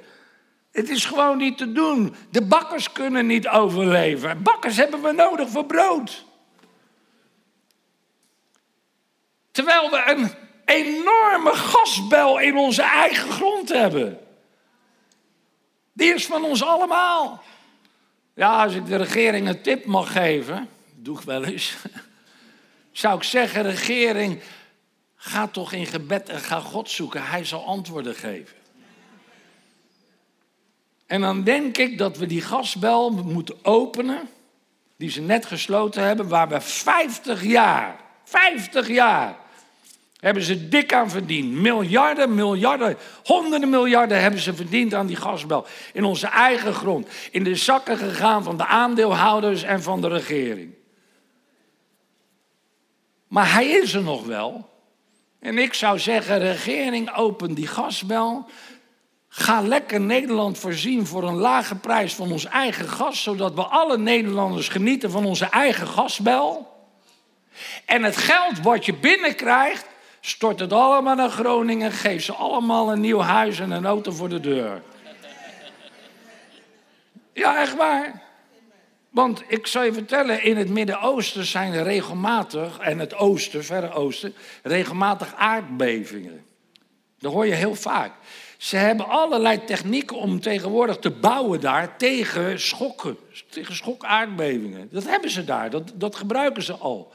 Het 0.72 0.90
is 0.90 1.06
gewoon 1.06 1.38
niet 1.38 1.58
te 1.58 1.72
doen. 1.72 2.16
De 2.30 2.42
bakkers 2.42 2.92
kunnen 2.92 3.26
niet 3.26 3.48
overleven. 3.48 4.44
Bakkers 4.44 4.78
hebben 4.78 5.02
we 5.02 5.12
nodig 5.12 5.50
voor 5.50 5.66
brood. 5.66 6.26
Terwijl 9.52 9.90
we 9.90 10.04
een 10.06 10.47
enorme 10.68 11.52
gasbel 11.54 12.40
in 12.40 12.58
onze 12.58 12.82
eigen 12.82 13.32
grond 13.32 13.70
hebben. 13.70 14.20
Die 15.94 16.14
is 16.14 16.26
van 16.26 16.44
ons 16.44 16.64
allemaal. 16.64 17.44
Ja, 18.34 18.64
als 18.64 18.74
ik 18.74 18.86
de 18.86 18.96
regering 18.96 19.48
een 19.48 19.62
tip 19.62 19.86
mag 19.86 20.12
geven, 20.12 20.70
doe 20.96 21.20
ik 21.20 21.26
wel 21.26 21.44
eens. 21.44 21.76
Zou 22.92 23.18
ik 23.18 23.24
zeggen, 23.24 23.64
regering, 23.64 24.42
ga 25.16 25.48
toch 25.48 25.72
in 25.72 25.86
gebed 25.86 26.30
en 26.30 26.40
ga 26.40 26.60
God 26.60 26.90
zoeken. 26.90 27.26
Hij 27.26 27.46
zal 27.46 27.66
antwoorden 27.66 28.16
geven. 28.16 28.56
En 31.06 31.22
dan 31.22 31.44
denk 31.44 31.78
ik 31.78 31.98
dat 31.98 32.18
we 32.18 32.26
die 32.26 32.42
gasbel 32.42 33.12
moeten 33.12 33.66
openen, 33.66 34.30
die 34.98 35.10
ze 35.10 35.22
net 35.22 35.46
gesloten 35.46 36.04
hebben, 36.04 36.28
waar 36.28 36.48
we 36.48 36.62
50 36.62 37.44
jaar, 37.44 38.00
50 38.24 38.88
jaar, 38.88 39.38
hebben 40.18 40.44
ze 40.44 40.68
dik 40.68 40.94
aan 40.94 41.10
verdiend. 41.10 41.52
Miljarden, 41.52 42.36
miljarden, 42.36 42.98
honderden 43.24 43.70
miljarden 43.70 44.22
hebben 44.22 44.40
ze 44.40 44.54
verdiend 44.54 44.94
aan 44.94 45.08
die 45.08 45.16
gasbel. 45.16 45.66
In 45.94 46.04
onze 46.04 46.28
eigen 46.28 46.74
grond. 46.74 47.08
In 47.32 47.44
de 47.44 47.56
zakken 47.56 47.98
gegaan 47.98 48.44
van 48.44 48.58
de 48.58 48.66
aandeelhouders 48.66 49.64
en 49.64 49.84
van 49.84 50.02
de 50.02 50.08
regering. 50.08 50.74
Maar 53.28 53.54
hij 53.54 53.68
is 53.68 53.94
er 53.94 54.04
nog 54.04 54.26
wel. 54.26 54.70
En 55.40 55.58
ik 55.58 55.74
zou 55.74 56.00
zeggen, 56.00 56.40
regering, 56.40 57.16
open 57.16 57.54
die 57.54 57.68
gasbel. 57.68 58.46
Ga 59.28 59.62
lekker 59.62 60.02
Nederland 60.02 60.58
voorzien 60.58 61.06
voor 61.06 61.24
een 61.24 61.38
lage 61.38 61.76
prijs 61.76 62.14
van 62.14 62.32
ons 62.32 62.46
eigen 62.46 62.90
gas, 62.90 63.24
zodat 63.24 63.54
we 63.54 63.64
alle 63.64 63.98
Nederlanders 63.98 64.70
genieten 64.70 65.12
van 65.12 65.26
onze 65.26 65.46
eigen 65.46 65.88
gasbel. 65.88 66.76
En 67.86 68.04
het 68.04 68.18
geld 68.18 68.60
wat 68.60 68.86
je 68.86 68.94
binnenkrijgt, 68.94 69.86
stort 70.28 70.60
het 70.60 70.74
allemaal 70.74 71.16
naar 71.16 71.30
Groningen, 71.30 71.92
geef 71.92 72.24
ze 72.24 72.34
allemaal 72.34 72.92
een 72.92 73.00
nieuw 73.00 73.20
huis 73.20 73.60
en 73.60 73.72
een 73.72 73.86
auto 73.86 74.12
voor 74.12 74.30
de 74.30 74.40
deur. 74.40 74.82
Ja, 77.34 77.62
echt 77.62 77.76
waar. 77.76 78.22
Want 79.10 79.44
ik 79.48 79.68
zal 79.68 79.84
je 79.84 79.94
vertellen, 79.94 80.44
in 80.44 80.58
het 80.58 80.70
Midden-Oosten 80.70 81.46
zijn 81.46 81.74
er 81.74 81.84
regelmatig, 81.84 82.78
en 82.80 83.00
het 83.00 83.16
Oosten, 83.16 83.66
Verre 83.66 83.92
Oosten, 83.92 84.34
regelmatig 84.64 85.36
aardbevingen. 85.36 86.46
Dat 87.20 87.34
hoor 87.34 87.46
je 87.46 87.54
heel 87.54 87.76
vaak. 87.76 88.12
Ze 88.58 88.76
hebben 88.76 89.08
allerlei 89.08 89.64
technieken 89.64 90.18
om 90.18 90.40
tegenwoordig 90.40 90.98
te 90.98 91.12
bouwen 91.12 91.62
daar 91.62 91.98
tegen 91.98 92.60
schokken, 92.60 93.18
tegen 93.50 93.76
schokaardbevingen. 93.76 94.88
Dat 94.92 95.06
hebben 95.06 95.30
ze 95.30 95.44
daar, 95.44 95.70
dat, 95.70 95.92
dat 95.96 96.16
gebruiken 96.16 96.64
ze 96.64 96.74
al. 96.74 97.14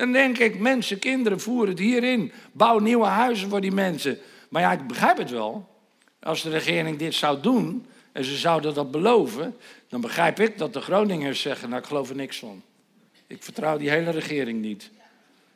Dan 0.00 0.12
denk 0.12 0.38
ik, 0.38 0.58
mensen, 0.58 0.98
kinderen, 0.98 1.40
voeren 1.40 1.68
het 1.68 1.78
hierin. 1.78 2.32
Bouw 2.52 2.78
nieuwe 2.78 3.06
huizen 3.06 3.48
voor 3.48 3.60
die 3.60 3.72
mensen. 3.72 4.18
Maar 4.48 4.62
ja, 4.62 4.72
ik 4.72 4.86
begrijp 4.86 5.18
het 5.18 5.30
wel. 5.30 5.68
Als 6.22 6.42
de 6.42 6.50
regering 6.50 6.98
dit 6.98 7.14
zou 7.14 7.40
doen 7.40 7.86
en 8.12 8.24
ze 8.24 8.36
zouden 8.36 8.74
dat 8.74 8.90
beloven, 8.90 9.56
dan 9.88 10.00
begrijp 10.00 10.40
ik 10.40 10.58
dat 10.58 10.72
de 10.72 10.80
Groningers 10.80 11.40
zeggen, 11.40 11.68
nou 11.68 11.80
ik 11.80 11.88
geloof 11.88 12.08
er 12.08 12.16
niks 12.16 12.38
van. 12.38 12.62
Ik 13.26 13.42
vertrouw 13.42 13.78
die 13.78 13.90
hele 13.90 14.10
regering 14.10 14.62
niet. 14.62 14.90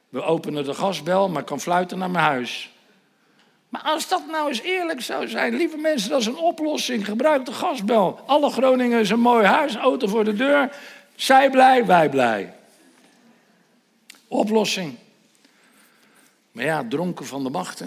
We 0.09 0.23
openen 0.23 0.65
de 0.65 0.75
gasbel, 0.75 1.29
maar 1.29 1.45
kan 1.45 1.61
fluiten 1.61 1.99
naar 1.99 2.11
mijn 2.11 2.25
huis. 2.25 2.73
Maar 3.69 3.83
als 3.83 4.09
dat 4.09 4.23
nou 4.31 4.49
eens 4.49 4.63
eerlijk 4.63 5.01
zou 5.01 5.29
zijn, 5.29 5.55
lieve 5.55 5.77
mensen, 5.77 6.11
dat 6.11 6.21
is 6.21 6.27
een 6.27 6.37
oplossing. 6.37 7.05
Gebruik 7.05 7.45
de 7.45 7.53
gasbel. 7.53 8.21
Alle 8.27 8.51
Groningers 8.51 9.11
een 9.11 9.21
mooi 9.21 9.45
huis, 9.45 9.77
auto 9.77 10.07
voor 10.07 10.25
de 10.25 10.35
deur. 10.35 10.77
Zij 11.15 11.51
blij, 11.51 11.87
wij 11.87 12.09
blij. 12.09 12.55
Oplossing. 14.35 14.95
Maar 16.53 16.65
ja, 16.65 16.87
dronken 16.89 17.27
van 17.27 17.43
de 17.43 17.51
macht. 17.51 17.79
Hè? 17.79 17.87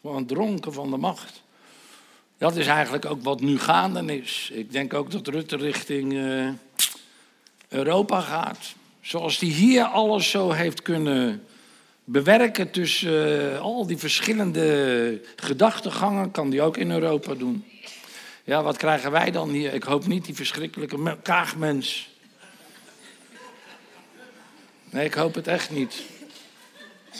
Gewoon 0.00 0.26
dronken 0.26 0.72
van 0.72 0.90
de 0.90 0.96
macht. 0.96 1.42
Dat 2.38 2.56
is 2.56 2.66
eigenlijk 2.66 3.04
ook 3.04 3.22
wat 3.22 3.40
nu 3.40 3.58
gaande 3.58 4.16
is. 4.16 4.50
Ik 4.52 4.72
denk 4.72 4.94
ook 4.94 5.10
dat 5.10 5.26
Rutte 5.26 5.56
richting 5.56 6.12
uh, 6.12 6.48
Europa 7.68 8.20
gaat. 8.20 8.74
Zoals 9.00 9.38
hij 9.38 9.48
hier 9.48 9.84
alles 9.84 10.30
zo 10.30 10.50
heeft 10.50 10.82
kunnen 10.82 11.44
bewerken 12.04 12.70
tussen 12.70 13.52
uh, 13.52 13.60
al 13.60 13.86
die 13.86 13.98
verschillende 13.98 15.20
gedachtegangen, 15.36 16.30
kan 16.30 16.50
hij 16.50 16.60
ook 16.60 16.76
in 16.76 16.90
Europa 16.90 17.34
doen. 17.34 17.64
Ja, 18.44 18.62
wat 18.62 18.76
krijgen 18.76 19.10
wij 19.10 19.30
dan 19.30 19.48
hier? 19.50 19.74
Ik 19.74 19.82
hoop 19.82 20.06
niet 20.06 20.24
die 20.24 20.34
verschrikkelijke 20.34 21.16
kaagmens. 21.22 22.11
Nee, 24.92 25.04
ik 25.04 25.14
hoop 25.14 25.34
het 25.34 25.46
echt 25.46 25.70
niet. 25.70 26.02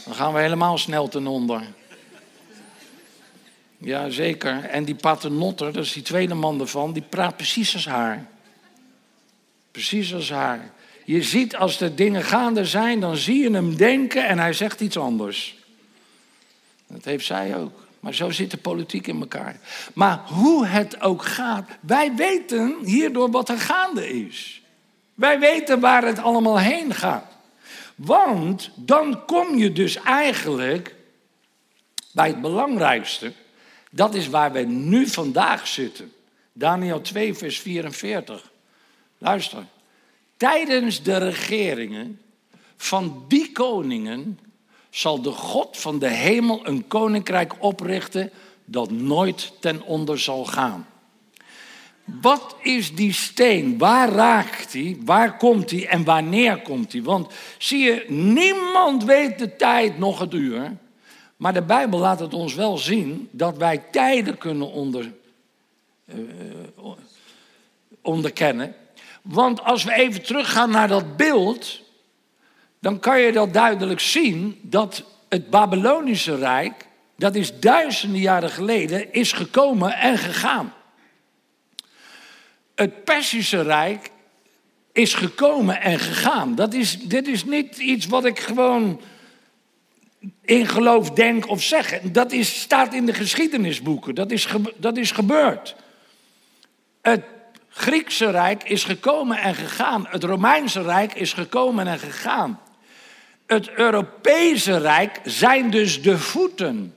Dan 0.05 0.15
gaan 0.15 0.33
we 0.33 0.41
helemaal 0.41 0.79
snel 0.79 1.09
ten 1.09 1.27
onder. 1.27 1.63
Ja, 3.79 4.11
zeker. 4.11 4.65
En 4.65 4.85
die 4.85 4.95
paternotter, 4.95 5.73
dat 5.73 5.85
is 5.85 5.93
die 5.93 6.03
tweede 6.03 6.35
man 6.35 6.61
ervan, 6.61 6.93
die 6.93 7.03
praat 7.03 7.37
precies 7.37 7.75
als 7.75 7.87
haar. 7.87 8.27
Precies 9.71 10.15
als 10.15 10.31
haar. 10.31 10.73
Je 11.05 11.23
ziet 11.23 11.57
als 11.57 11.81
er 11.81 11.97
dingen 11.97 12.23
gaande 12.23 12.65
zijn, 12.65 13.01
dan 13.01 13.17
zie 13.17 13.43
je 13.43 13.51
hem 13.51 13.77
denken 13.77 14.27
en 14.27 14.39
hij 14.39 14.53
zegt 14.53 14.81
iets 14.81 14.97
anders. 14.97 15.57
Dat 16.87 17.05
heeft 17.05 17.27
zij 17.27 17.57
ook. 17.57 17.87
Maar 18.01 18.15
zo 18.15 18.31
zit 18.31 18.51
de 18.51 18.57
politiek 18.57 19.07
in 19.07 19.21
elkaar. 19.21 19.57
Maar 19.95 20.21
hoe 20.27 20.67
het 20.67 21.01
ook 21.01 21.25
gaat, 21.25 21.71
wij 21.81 22.15
weten 22.15 22.77
hierdoor 22.85 23.31
wat 23.31 23.49
er 23.49 23.59
gaande 23.59 24.25
is. 24.25 24.63
Wij 25.15 25.39
weten 25.39 25.81
waar 25.81 26.05
het 26.05 26.19
allemaal 26.19 26.59
heen 26.59 26.95
gaat. 26.95 27.33
Want 27.95 28.71
dan 28.75 29.25
kom 29.25 29.57
je 29.57 29.73
dus 29.73 29.97
eigenlijk 29.97 30.95
bij 32.13 32.29
het 32.29 32.41
belangrijkste. 32.41 33.33
Dat 33.91 34.15
is 34.15 34.29
waar 34.29 34.53
we 34.53 34.61
nu 34.61 35.07
vandaag 35.07 35.67
zitten. 35.67 36.13
Daniel 36.53 37.01
2, 37.01 37.35
vers 37.35 37.61
44. 37.61 38.51
Luister. 39.19 39.65
Tijdens 40.37 41.03
de 41.03 41.17
regeringen 41.17 42.21
van 42.77 43.25
die 43.29 43.53
koningen 43.53 44.39
zal 44.91 45.23
de 45.23 45.31
God 45.31 45.77
van 45.77 45.99
de 45.99 46.09
hemel 46.09 46.67
een 46.67 46.87
koninkrijk 46.87 47.55
oprichten 47.59 48.31
dat 48.65 48.91
nooit 48.91 49.53
ten 49.61 49.83
onder 49.83 50.19
zal 50.19 50.45
gaan. 50.45 50.87
Wat 52.05 52.57
is 52.61 52.95
die 52.95 53.13
steen? 53.13 53.79
Waar 53.79 54.09
raakt 54.09 54.73
hij? 54.73 54.97
Waar 55.05 55.37
komt 55.37 55.71
hij 55.71 55.89
en 55.89 56.05
wanneer 56.05 56.63
komt 56.63 56.93
hij? 56.93 57.03
Want 57.03 57.33
zie 57.59 57.79
je, 57.79 58.05
niemand 58.09 59.05
weet 59.05 59.39
de 59.39 59.57
tijd 59.57 59.99
nog 59.99 60.19
het 60.19 60.35
uur. 60.35 60.77
Maar 61.37 61.53
de 61.53 61.63
Bijbel 61.63 61.99
laat 61.99 62.21
het 62.21 62.35
ons 62.35 62.55
wel 62.55 62.79
zien 62.79 63.29
dat 63.31 63.57
wij 63.57 63.79
tijden 63.91 64.39
kunnen 64.39 64.73
onder, 64.73 65.13
uh, 66.07 66.17
onderkennen. 68.03 68.75
Want 69.23 69.65
als 69.65 69.85
we 69.85 69.93
even 69.93 70.23
teruggaan 70.23 70.71
naar 70.71 70.89
dat 70.89 71.17
beeld, 71.17 71.81
dan 72.79 72.99
kan 72.99 73.21
je 73.21 73.33
dat 73.33 73.53
duidelijk 73.53 74.01
zien 74.01 74.59
dat 74.63 75.05
het 75.29 75.51
Babylonische 75.51 76.37
Rijk, 76.37 76.87
dat 77.17 77.35
is 77.35 77.61
duizenden 77.61 78.21
jaren 78.21 78.51
geleden, 78.51 79.13
is 79.13 79.33
gekomen 79.33 79.93
en 79.93 80.19
gegaan. 80.19 80.73
Het 82.83 83.05
Persische 83.05 83.63
Rijk 83.63 84.11
is 84.93 85.15
gekomen 85.15 85.81
en 85.81 85.99
gegaan. 85.99 86.55
Dat 86.55 86.75
is, 86.75 86.99
dit 86.99 87.29
is 87.29 87.45
niet 87.45 87.77
iets 87.77 88.07
wat 88.07 88.25
ik 88.25 88.39
gewoon 88.39 89.01
in 90.45 90.67
geloof 90.67 91.11
denk 91.11 91.49
of 91.49 91.63
zeg. 91.63 92.01
Dat 92.01 92.33
is, 92.33 92.61
staat 92.61 92.95
in 92.95 93.07
de 93.07 93.15
geschiedenisboeken. 93.15 94.15
Dat 94.15 94.31
is, 94.31 94.49
dat 94.77 94.97
is 94.97 95.11
gebeurd. 95.11 95.77
Het 97.03 97.23
Griekse 97.69 98.31
Rijk 98.31 98.63
is 98.63 98.85
gekomen 98.85 99.39
en 99.39 99.55
gegaan. 99.55 100.07
Het 100.09 100.25
Romeinse 100.25 100.83
Rijk 100.83 101.15
is 101.15 101.33
gekomen 101.33 101.87
en 101.87 101.99
gegaan. 101.99 102.61
Het 103.47 103.71
Europese 103.71 104.79
Rijk 104.79 105.21
zijn 105.25 105.71
dus 105.71 106.03
de 106.03 106.19
voeten. 106.19 106.95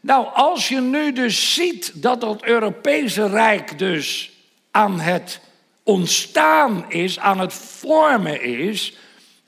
Nou, 0.00 0.26
als 0.34 0.68
je 0.68 0.80
nu 0.80 1.12
dus 1.12 1.54
ziet 1.54 2.02
dat 2.02 2.20
dat 2.20 2.44
Europese 2.44 3.26
Rijk 3.28 3.78
dus 3.78 4.31
aan 4.72 5.00
het 5.00 5.40
ontstaan 5.82 6.84
is, 6.88 7.18
aan 7.18 7.40
het 7.40 7.52
vormen 7.52 8.42
is, 8.42 8.96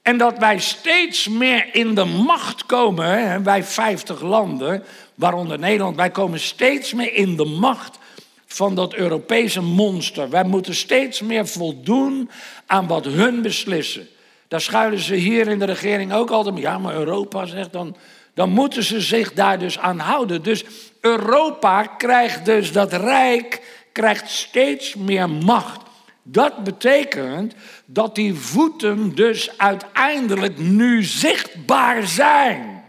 en 0.05 0.19
dat 0.19 0.39
wij 0.39 0.59
steeds 0.59 1.29
meer 1.29 1.75
in 1.75 1.95
de 1.95 2.05
macht 2.05 2.67
komen, 2.67 3.45
wij 3.45 3.65
50 3.65 4.21
landen, 4.21 4.85
waaronder 5.15 5.59
Nederland, 5.59 5.97
wij 5.97 6.11
komen 6.11 6.41
steeds 6.41 6.93
meer 6.93 7.15
in 7.15 7.37
de 7.37 7.45
macht 7.45 7.99
van 8.47 8.75
dat 8.75 8.95
Europese 8.95 9.63
monster. 9.63 10.31
Wij 10.31 10.45
moeten 10.45 10.75
steeds 10.75 11.21
meer 11.21 11.47
voldoen 11.47 12.31
aan 12.67 12.87
wat 12.87 13.05
hun 13.05 13.43
beslissen. 13.43 14.09
Daar 14.49 14.61
schuilen 14.61 14.99
ze 14.99 15.15
hier 15.15 15.49
in 15.49 15.59
de 15.59 15.65
regering 15.65 16.13
ook 16.13 16.31
altijd. 16.31 16.59
Ja, 16.59 16.79
maar 16.79 16.95
Europa 16.95 17.47
zegt 17.47 17.73
dan. 17.73 17.97
Dan 18.35 18.51
moeten 18.51 18.83
ze 18.83 19.01
zich 19.01 19.33
daar 19.33 19.59
dus 19.59 19.79
aan 19.79 19.99
houden. 19.99 20.43
Dus 20.43 20.65
Europa 21.01 21.83
krijgt 21.83 22.45
dus 22.45 22.73
dat 22.73 22.93
rijk, 22.93 23.61
krijgt 23.95 24.31
steeds 24.31 24.95
meer 24.95 25.31
macht. 25.31 25.81
Dat 26.23 26.65
betekent 26.65 27.55
dat 27.85 28.15
die 28.15 28.35
voeten 28.35 29.15
dus 29.15 29.59
uiteindelijk 29.59 30.59
nu 30.59 31.03
zichtbaar 31.03 32.07
zijn. 32.07 32.83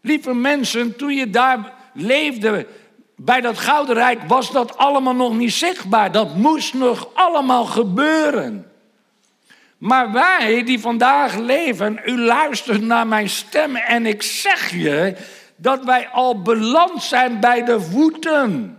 Lieve 0.00 0.34
mensen, 0.34 0.96
toen 0.96 1.14
je 1.14 1.30
daar 1.30 1.72
leefde 1.94 2.66
bij 3.16 3.40
dat 3.40 3.58
Gouden 3.58 3.94
Rijk, 3.94 4.22
was 4.26 4.52
dat 4.52 4.76
allemaal 4.76 5.14
nog 5.14 5.36
niet 5.36 5.52
zichtbaar. 5.52 6.12
Dat 6.12 6.34
moest 6.34 6.74
nog 6.74 7.08
allemaal 7.14 7.64
gebeuren. 7.64 8.70
Maar 9.78 10.12
wij 10.12 10.62
die 10.64 10.80
vandaag 10.80 11.36
leven, 11.36 12.00
u 12.04 12.18
luistert 12.18 12.82
naar 12.82 13.06
mijn 13.06 13.28
stem 13.28 13.76
en 13.76 14.06
ik 14.06 14.22
zeg 14.22 14.70
je 14.70 15.16
dat 15.56 15.84
wij 15.84 16.08
al 16.08 16.42
beland 16.42 17.02
zijn 17.02 17.40
bij 17.40 17.64
de 17.64 17.80
voeten. 17.80 18.78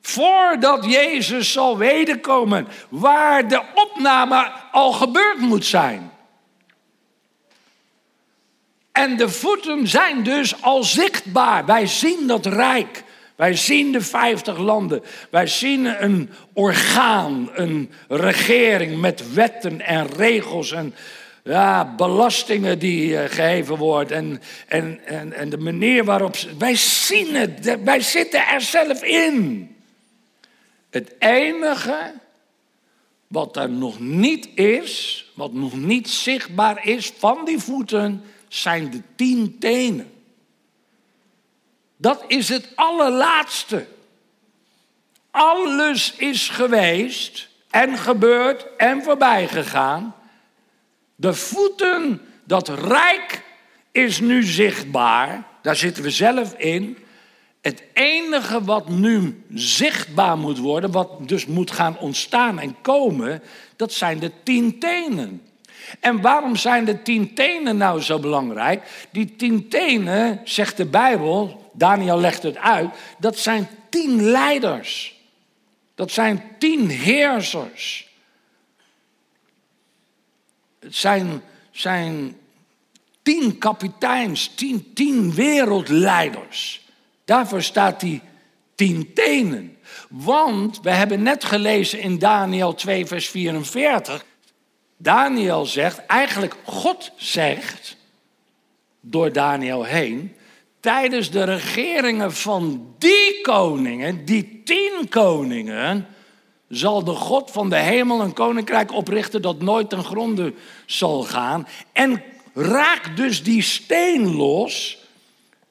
Voordat 0.00 0.84
Jezus 0.84 1.52
zal 1.52 1.78
wederkomen, 1.78 2.68
waar 2.88 3.48
de 3.48 3.62
opname 3.74 4.50
al 4.72 4.92
gebeurd 4.92 5.38
moet 5.38 5.64
zijn. 5.64 6.10
En 8.92 9.16
de 9.16 9.28
voeten 9.28 9.88
zijn 9.88 10.22
dus 10.22 10.62
al 10.62 10.82
zichtbaar. 10.84 11.66
Wij 11.66 11.86
zien 11.86 12.26
dat 12.26 12.46
rijk. 12.46 13.04
Wij 13.36 13.56
zien 13.56 13.92
de 13.92 14.00
50 14.00 14.58
landen. 14.58 15.02
Wij 15.30 15.46
zien 15.46 16.02
een 16.02 16.30
orgaan, 16.52 17.50
een 17.52 17.92
regering 18.08 19.00
met 19.00 19.34
wetten 19.34 19.80
en 19.80 20.06
regels 20.06 20.72
en 20.72 20.94
ja, 21.42 21.94
belastingen 21.94 22.78
die 22.78 23.10
uh, 23.10 23.24
geheven 23.24 23.76
worden. 23.76 24.16
En, 24.16 24.42
en, 24.68 25.06
en, 25.06 25.32
en 25.32 25.50
de 25.50 25.58
manier 25.58 26.04
waarop. 26.04 26.36
Ze, 26.36 26.56
wij 26.56 26.76
zien 26.76 27.34
het, 27.34 27.82
wij 27.84 28.00
zitten 28.00 28.46
er 28.46 28.60
zelf 28.60 29.02
in. 29.02 29.68
Het 30.90 31.14
enige 31.18 32.12
wat 33.26 33.56
er 33.56 33.70
nog 33.70 34.00
niet 34.00 34.48
is, 34.54 35.24
wat 35.34 35.52
nog 35.52 35.76
niet 35.76 36.10
zichtbaar 36.10 36.86
is 36.86 37.12
van 37.18 37.44
die 37.44 37.58
voeten, 37.58 38.24
zijn 38.48 38.90
de 38.90 39.02
tien 39.14 39.58
tenen. 39.58 40.12
Dat 41.96 42.24
is 42.26 42.48
het 42.48 42.68
allerlaatste. 42.74 43.86
Alles 45.30 46.14
is 46.16 46.48
geweest 46.48 47.48
en 47.70 47.98
gebeurd 47.98 48.66
en 48.76 49.02
voorbij 49.02 49.48
gegaan. 49.48 50.14
De 51.22 51.34
voeten, 51.34 52.20
dat 52.44 52.68
rijk 52.68 53.42
is 53.92 54.20
nu 54.20 54.42
zichtbaar. 54.42 55.46
Daar 55.62 55.76
zitten 55.76 56.02
we 56.02 56.10
zelf 56.10 56.54
in. 56.54 56.98
Het 57.60 57.82
enige 57.92 58.64
wat 58.64 58.88
nu 58.88 59.44
zichtbaar 59.54 60.38
moet 60.38 60.58
worden, 60.58 60.90
wat 60.90 61.28
dus 61.28 61.46
moet 61.46 61.70
gaan 61.70 61.98
ontstaan 61.98 62.58
en 62.58 62.76
komen, 62.80 63.42
dat 63.76 63.92
zijn 63.92 64.18
de 64.18 64.30
tien 64.42 64.78
tenen. 64.78 65.42
En 66.00 66.20
waarom 66.20 66.56
zijn 66.56 66.84
de 66.84 67.02
tien 67.02 67.34
tenen 67.34 67.76
nou 67.76 68.00
zo 68.00 68.18
belangrijk? 68.18 69.06
Die 69.10 69.36
tien 69.36 69.68
tenen, 69.68 70.40
zegt 70.44 70.76
de 70.76 70.86
Bijbel, 70.86 71.70
Daniel 71.72 72.20
legt 72.20 72.42
het 72.42 72.56
uit, 72.56 72.90
dat 73.18 73.38
zijn 73.38 73.68
tien 73.90 74.22
leiders. 74.22 75.20
Dat 75.94 76.10
zijn 76.10 76.42
tien 76.58 76.88
heersers. 76.88 78.11
Zijn, 80.88 81.42
zijn 81.70 82.36
tien 83.22 83.58
kapiteins, 83.58 84.54
tien, 84.54 84.92
tien 84.94 85.34
wereldleiders. 85.34 86.86
Daarvoor 87.24 87.62
staat 87.62 88.00
die 88.00 88.20
tien 88.74 89.12
tenen. 89.14 89.76
Want 90.08 90.80
we 90.80 90.90
hebben 90.90 91.22
net 91.22 91.44
gelezen 91.44 92.00
in 92.00 92.18
Daniel 92.18 92.74
2, 92.74 93.06
vers 93.06 93.28
44. 93.28 94.24
Daniel 94.96 95.66
zegt, 95.66 96.06
eigenlijk 96.06 96.56
God 96.64 97.12
zegt, 97.16 97.96
door 99.00 99.32
Daniel 99.32 99.84
heen, 99.84 100.36
tijdens 100.80 101.30
de 101.30 101.44
regeringen 101.44 102.32
van 102.32 102.94
die 102.98 103.40
koningen, 103.42 104.24
die 104.24 104.62
tien 104.64 105.06
koningen, 105.08 106.06
zal 106.72 107.04
de 107.04 107.14
God 107.14 107.50
van 107.50 107.70
de 107.70 107.76
hemel 107.76 108.20
een 108.20 108.32
koninkrijk 108.32 108.92
oprichten 108.92 109.42
dat 109.42 109.60
nooit 109.60 109.88
ten 109.88 110.04
gronde 110.04 110.52
zal 110.86 111.22
gaan. 111.22 111.66
En 111.92 112.22
raakt 112.54 113.16
dus 113.16 113.42
die 113.42 113.62
steen 113.62 114.34
los, 114.34 114.98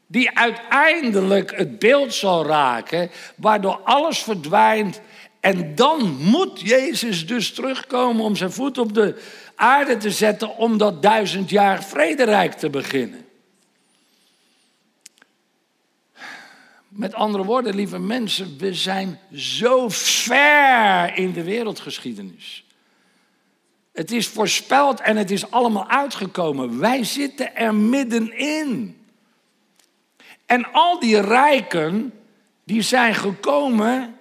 die 0.08 0.38
uiteindelijk 0.38 1.58
het 1.58 1.80
beeld 1.80 2.14
zal 2.14 2.46
raken, 2.46 3.12
waardoor 3.36 3.80
alles 3.84 4.20
verdwijnt. 4.20 5.02
En 5.40 5.76
dan 5.76 6.16
moet 6.20 6.62
Jezus 6.62 7.28
dus 7.28 7.54
terugkomen 7.54 8.24
om 8.24 8.36
zijn 8.36 8.52
voet 8.52 8.78
op 8.78 8.94
de 8.94 9.22
aarde 9.56 9.98
te 9.98 10.12
zetten 10.12 10.58
om 10.58 10.78
dat 10.78 11.02
duizend 11.02 11.50
jaar 11.50 11.84
vrederijk 11.84 12.54
te 12.54 12.70
beginnen. 12.70 13.21
Met 16.94 17.14
andere 17.14 17.44
woorden, 17.44 17.76
lieve 17.76 18.00
mensen, 18.00 18.58
we 18.58 18.74
zijn 18.74 19.20
zo 19.34 19.90
ver 19.90 21.18
in 21.18 21.32
de 21.32 21.44
wereldgeschiedenis. 21.44 22.66
Het 23.94 24.12
is 24.12 24.28
voorspeld 24.28 25.02
en 25.02 25.18
het 25.18 25.32
is 25.32 25.52
allemaal 25.52 25.88
uitgekomen. 25.88 26.80
Wij 26.80 27.04
zitten 27.04 27.56
er 27.56 27.76
middenin. 27.76 29.02
En 30.46 30.72
al 30.72 31.00
die 31.00 31.22
rijken, 31.22 32.14
die 32.64 32.82
zijn 32.82 33.16
gekomen 33.16 34.16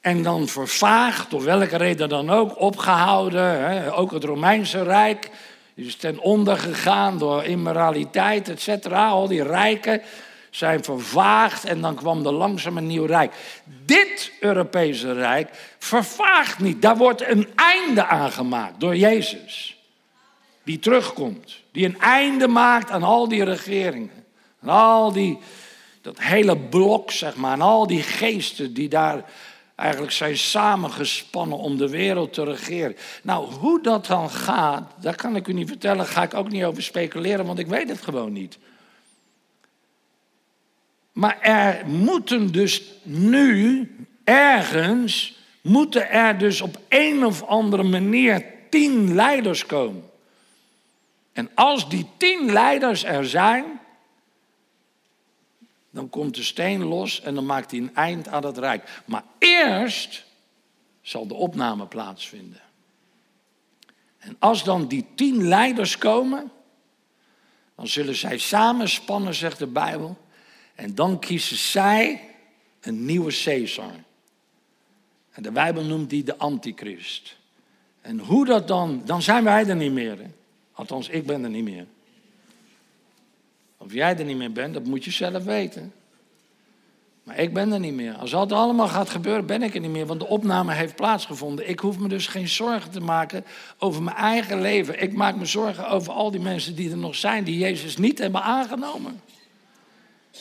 en 0.00 0.22
dan 0.22 0.48
vervaagd, 0.48 1.30
door 1.30 1.44
welke 1.44 1.76
reden 1.76 2.08
dan 2.08 2.30
ook, 2.30 2.60
opgehouden. 2.60 3.70
Hè? 3.70 3.94
Ook 3.94 4.10
het 4.10 4.24
Romeinse 4.24 4.82
Rijk 4.82 5.30
is 5.74 5.96
ten 5.96 6.18
onder 6.18 6.56
gegaan 6.56 7.18
door 7.18 7.44
immoraliteit, 7.44 8.48
et 8.48 8.60
cetera. 8.60 9.08
Al 9.08 9.28
die 9.28 9.42
rijken, 9.42 10.02
zijn 10.50 10.84
vervaagd 10.84 11.64
en 11.64 11.80
dan 11.80 11.94
kwam 11.94 12.26
er 12.26 12.32
langzaam 12.32 12.76
een 12.76 12.86
nieuw 12.86 13.04
rijk. 13.04 13.34
Dit 13.84 14.32
Europese 14.40 15.12
rijk 15.12 15.48
vervaagt 15.78 16.58
niet. 16.58 16.82
Daar 16.82 16.96
wordt 16.96 17.28
een 17.28 17.48
einde 17.54 18.04
aan 18.04 18.32
gemaakt 18.32 18.80
door 18.80 18.96
Jezus. 18.96 19.76
Die 20.62 20.78
terugkomt. 20.78 21.56
Die 21.72 21.84
een 21.84 22.00
einde 22.00 22.48
maakt 22.48 22.90
aan 22.90 23.02
al 23.02 23.28
die 23.28 23.44
regeringen. 23.44 24.24
En 24.60 24.68
al 24.68 25.12
die, 25.12 25.38
dat 26.02 26.20
hele 26.20 26.56
blok, 26.56 27.10
zeg 27.10 27.36
maar. 27.36 27.52
En 27.52 27.60
al 27.60 27.86
die 27.86 28.02
geesten 28.02 28.74
die 28.74 28.88
daar 28.88 29.24
eigenlijk 29.74 30.12
zijn 30.12 30.36
samengespannen 30.36 31.58
om 31.58 31.76
de 31.76 31.88
wereld 31.88 32.32
te 32.32 32.44
regeren. 32.44 32.96
Nou, 33.22 33.52
hoe 33.52 33.82
dat 33.82 34.06
dan 34.06 34.30
gaat, 34.30 34.92
dat 35.00 35.14
kan 35.14 35.36
ik 35.36 35.46
u 35.46 35.52
niet 35.52 35.68
vertellen. 35.68 36.06
Ga 36.06 36.22
ik 36.22 36.34
ook 36.34 36.50
niet 36.50 36.64
over 36.64 36.82
speculeren, 36.82 37.46
want 37.46 37.58
ik 37.58 37.66
weet 37.66 37.88
het 37.88 38.02
gewoon 38.02 38.32
niet. 38.32 38.58
Maar 41.18 41.40
er 41.40 41.86
moeten 41.86 42.52
dus 42.52 42.82
nu, 43.02 43.90
ergens, 44.24 45.38
moeten 45.60 46.10
er 46.10 46.38
dus 46.38 46.60
op 46.60 46.78
een 46.88 47.24
of 47.24 47.42
andere 47.42 47.82
manier 47.82 48.44
tien 48.70 49.14
leiders 49.14 49.66
komen. 49.66 50.10
En 51.32 51.50
als 51.54 51.88
die 51.88 52.06
tien 52.16 52.52
leiders 52.52 53.04
er 53.04 53.28
zijn, 53.28 53.64
dan 55.90 56.10
komt 56.10 56.34
de 56.34 56.42
steen 56.42 56.84
los 56.84 57.20
en 57.20 57.34
dan 57.34 57.46
maakt 57.46 57.70
hij 57.70 57.80
een 57.80 57.94
eind 57.94 58.28
aan 58.28 58.44
het 58.44 58.58
rijk. 58.58 59.02
Maar 59.04 59.24
eerst 59.38 60.24
zal 61.00 61.26
de 61.26 61.34
opname 61.34 61.86
plaatsvinden. 61.86 62.62
En 64.18 64.36
als 64.38 64.64
dan 64.64 64.88
die 64.88 65.06
tien 65.14 65.48
leiders 65.48 65.98
komen, 65.98 66.50
dan 67.76 67.88
zullen 67.88 68.16
zij 68.16 68.38
samenspannen, 68.38 69.34
zegt 69.34 69.58
de 69.58 69.66
Bijbel. 69.66 70.26
En 70.78 70.94
dan 70.94 71.18
kiezen 71.18 71.56
zij 71.56 72.20
een 72.80 73.04
nieuwe 73.04 73.32
Caesar. 73.44 73.92
En 75.30 75.42
de 75.42 75.50
Bijbel 75.50 75.84
noemt 75.84 76.10
die 76.10 76.24
de 76.24 76.36
antichrist. 76.36 77.36
En 78.00 78.18
hoe 78.18 78.44
dat 78.44 78.68
dan, 78.68 79.02
dan 79.04 79.22
zijn 79.22 79.44
wij 79.44 79.66
er 79.66 79.76
niet 79.76 79.92
meer. 79.92 80.18
Althans, 80.72 81.08
ik 81.08 81.26
ben 81.26 81.44
er 81.44 81.50
niet 81.50 81.64
meer. 81.64 81.86
Of 83.76 83.92
jij 83.92 84.18
er 84.18 84.24
niet 84.24 84.36
meer 84.36 84.52
bent, 84.52 84.74
dat 84.74 84.84
moet 84.84 85.04
je 85.04 85.10
zelf 85.10 85.44
weten. 85.44 85.92
Maar 87.22 87.38
ik 87.38 87.54
ben 87.54 87.72
er 87.72 87.80
niet 87.80 87.94
meer. 87.94 88.14
Als 88.14 88.30
dat 88.30 88.52
allemaal 88.52 88.88
gaat 88.88 89.10
gebeuren, 89.10 89.46
ben 89.46 89.62
ik 89.62 89.74
er 89.74 89.80
niet 89.80 89.90
meer. 89.90 90.06
Want 90.06 90.20
de 90.20 90.26
opname 90.26 90.72
heeft 90.72 90.96
plaatsgevonden. 90.96 91.68
Ik 91.68 91.80
hoef 91.80 91.98
me 91.98 92.08
dus 92.08 92.26
geen 92.26 92.48
zorgen 92.48 92.90
te 92.90 93.00
maken 93.00 93.44
over 93.78 94.02
mijn 94.02 94.16
eigen 94.16 94.60
leven. 94.60 95.02
Ik 95.02 95.12
maak 95.12 95.36
me 95.36 95.46
zorgen 95.46 95.88
over 95.88 96.12
al 96.12 96.30
die 96.30 96.40
mensen 96.40 96.74
die 96.74 96.90
er 96.90 96.96
nog 96.96 97.14
zijn, 97.14 97.44
die 97.44 97.58
Jezus 97.58 97.96
niet 97.96 98.18
hebben 98.18 98.42
aangenomen. 98.42 99.20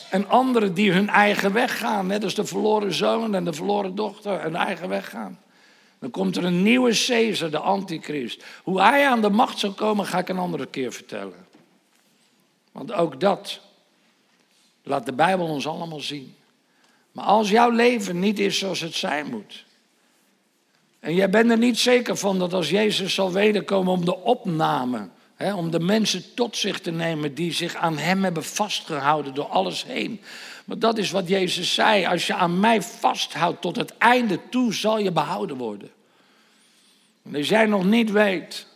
En 0.10 0.30
anderen 0.30 0.74
die 0.74 0.92
hun 0.92 1.10
eigen 1.10 1.54
weg 1.54 1.78
gaan, 1.78 2.08
net 2.08 2.24
als 2.24 2.36
de 2.36 2.46
verloren 2.46 2.94
zoon 2.94 3.36
en 3.36 3.46
de 3.46 3.54
verloren 3.54 3.96
dochter, 3.96 4.42
hun 4.42 4.56
eigen 4.56 4.90
weg 4.90 5.10
gaan. 5.10 5.40
Dan 6.00 6.12
komt 6.12 6.38
er 6.38 6.44
een 6.44 6.64
nieuwe 6.64 7.04
Caesar, 7.06 7.50
de 7.50 7.60
antichrist. 7.60 8.44
Hoe 8.64 8.82
hij 8.82 9.08
aan 9.08 9.22
de 9.22 9.30
macht 9.30 9.60
zal 9.60 9.72
komen, 9.72 10.06
ga 10.06 10.18
ik 10.18 10.30
een 10.30 10.38
andere 10.38 10.66
keer 10.66 10.94
vertellen. 10.94 11.46
Want 12.72 12.92
ook 12.92 13.20
dat 13.20 13.60
laat 14.84 15.06
de 15.06 15.14
Bijbel 15.14 15.48
ons 15.48 15.68
allemaal 15.68 16.00
zien. 16.00 16.36
Maar 17.12 17.26
als 17.26 17.50
jouw 17.50 17.70
leven 17.70 18.20
niet 18.20 18.40
is 18.40 18.58
zoals 18.58 18.80
het 18.80 18.94
zijn 18.94 19.30
moet. 19.30 19.66
En 21.00 21.16
jij 21.16 21.30
bent 21.30 21.52
er 21.52 21.58
niet 21.58 21.80
zeker 21.80 22.18
van 22.18 22.40
dat 22.40 22.54
als 22.54 22.70
Jezus 22.70 23.14
zal 23.14 23.32
wederkomen 23.32 23.94
om 23.94 24.06
de 24.06 24.18
opname, 24.18 25.10
om 25.38 25.72
de 25.72 25.80
mensen 25.80 26.34
tot 26.34 26.58
zich 26.58 26.80
te 26.80 26.92
nemen 26.92 27.34
die 27.34 27.52
zich 27.54 27.76
aan 27.76 27.98
Hem 27.98 28.24
hebben 28.24 28.44
vastgehouden 28.44 29.34
door 29.34 29.46
alles 29.46 29.84
heen. 29.84 30.22
Maar 30.66 30.80
dat 30.80 30.98
is 30.98 31.12
wat 31.12 31.28
Jezus 31.28 31.74
zei. 31.74 32.06
Als 32.06 32.28
je 32.28 32.34
aan 32.34 32.60
mij 32.60 32.82
vasthoudt 32.82 33.62
tot 33.62 33.76
het 33.76 33.98
einde 33.98 34.40
toe, 34.50 34.74
zal 34.74 35.00
je 35.00 35.12
behouden 35.12 35.58
worden. 35.58 35.90
En 37.24 37.36
als 37.36 37.50
jij 37.50 37.66
nog 37.66 37.86
niet 37.86 38.12
weet 38.12 38.68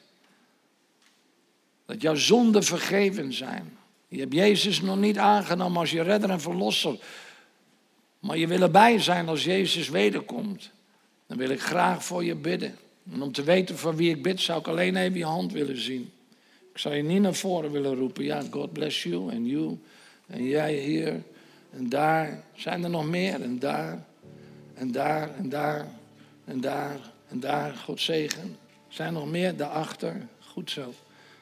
dat 1.86 2.02
jouw 2.02 2.16
zonden 2.16 2.64
vergeven 2.64 3.34
zijn. 3.34 3.78
Je 4.08 4.20
hebt 4.20 4.34
Jezus 4.34 4.82
nog 4.82 4.98
niet 4.98 5.18
aangenomen 5.18 5.80
als 5.80 5.92
je 5.92 6.02
redder 6.02 6.30
en 6.30 6.42
verlosser. 6.42 6.96
Maar 8.20 8.38
je 8.38 8.48
wil 8.48 8.62
erbij 8.62 9.00
zijn 9.00 9.28
als 9.28 9.44
Jezus 9.44 9.90
wederkomt. 9.90 10.72
Dan 11.28 11.38
wil 11.38 11.50
ik 11.50 11.62
graag 11.62 12.04
voor 12.06 12.24
je 12.24 12.36
bidden. 12.36 12.78
En 13.14 13.22
om 13.22 13.32
te 13.32 13.44
weten 13.44 13.78
voor 13.78 13.96
wie 13.96 14.10
ik 14.10 14.24
bid, 14.24 14.42
zou 14.42 14.60
ik 14.60 14.68
alleen 14.68 14.96
even 14.96 15.18
je 15.18 15.26
hand 15.26 15.52
willen 15.52 15.82
zien. 15.82 16.12
Zou 16.82 16.96
je 16.96 17.04
niet 17.04 17.22
naar 17.22 17.34
voren 17.34 17.72
willen 17.72 17.96
roepen. 17.96 18.24
Ja, 18.24 18.42
God 18.52 18.74
bless 18.74 19.04
you 19.04 19.32
en 19.32 19.46
you. 19.46 19.80
En 20.28 20.44
jij 20.44 20.74
hier. 20.74 21.22
En 21.72 21.90
daar. 21.90 22.44
Zijn 22.56 22.84
er 22.84 22.90
nog 22.90 23.08
meer? 23.08 23.42
En 23.42 23.60
daar. 23.60 24.06
En 24.74 24.92
daar. 24.92 25.36
En 25.36 25.50
daar. 25.50 25.88
En 26.46 26.62
daar. 26.62 27.00
En 27.28 27.40
daar. 27.40 27.74
God 27.74 28.00
zegen. 28.00 28.56
Zijn 28.88 29.08
er 29.08 29.14
nog 29.14 29.30
meer 29.30 29.56
daarachter? 29.56 30.28
Goed 30.40 30.72
zo. 30.72 30.94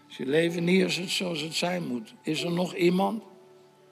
Als 0.08 0.18
je 0.18 0.26
leven 0.26 0.64
niet 0.64 0.82
is 0.82 1.16
zoals 1.18 1.42
het 1.42 1.54
zijn 1.54 1.88
moet. 1.88 2.14
Is 2.24 2.44
er 2.44 2.52
nog 2.52 2.76
iemand? 2.76 3.24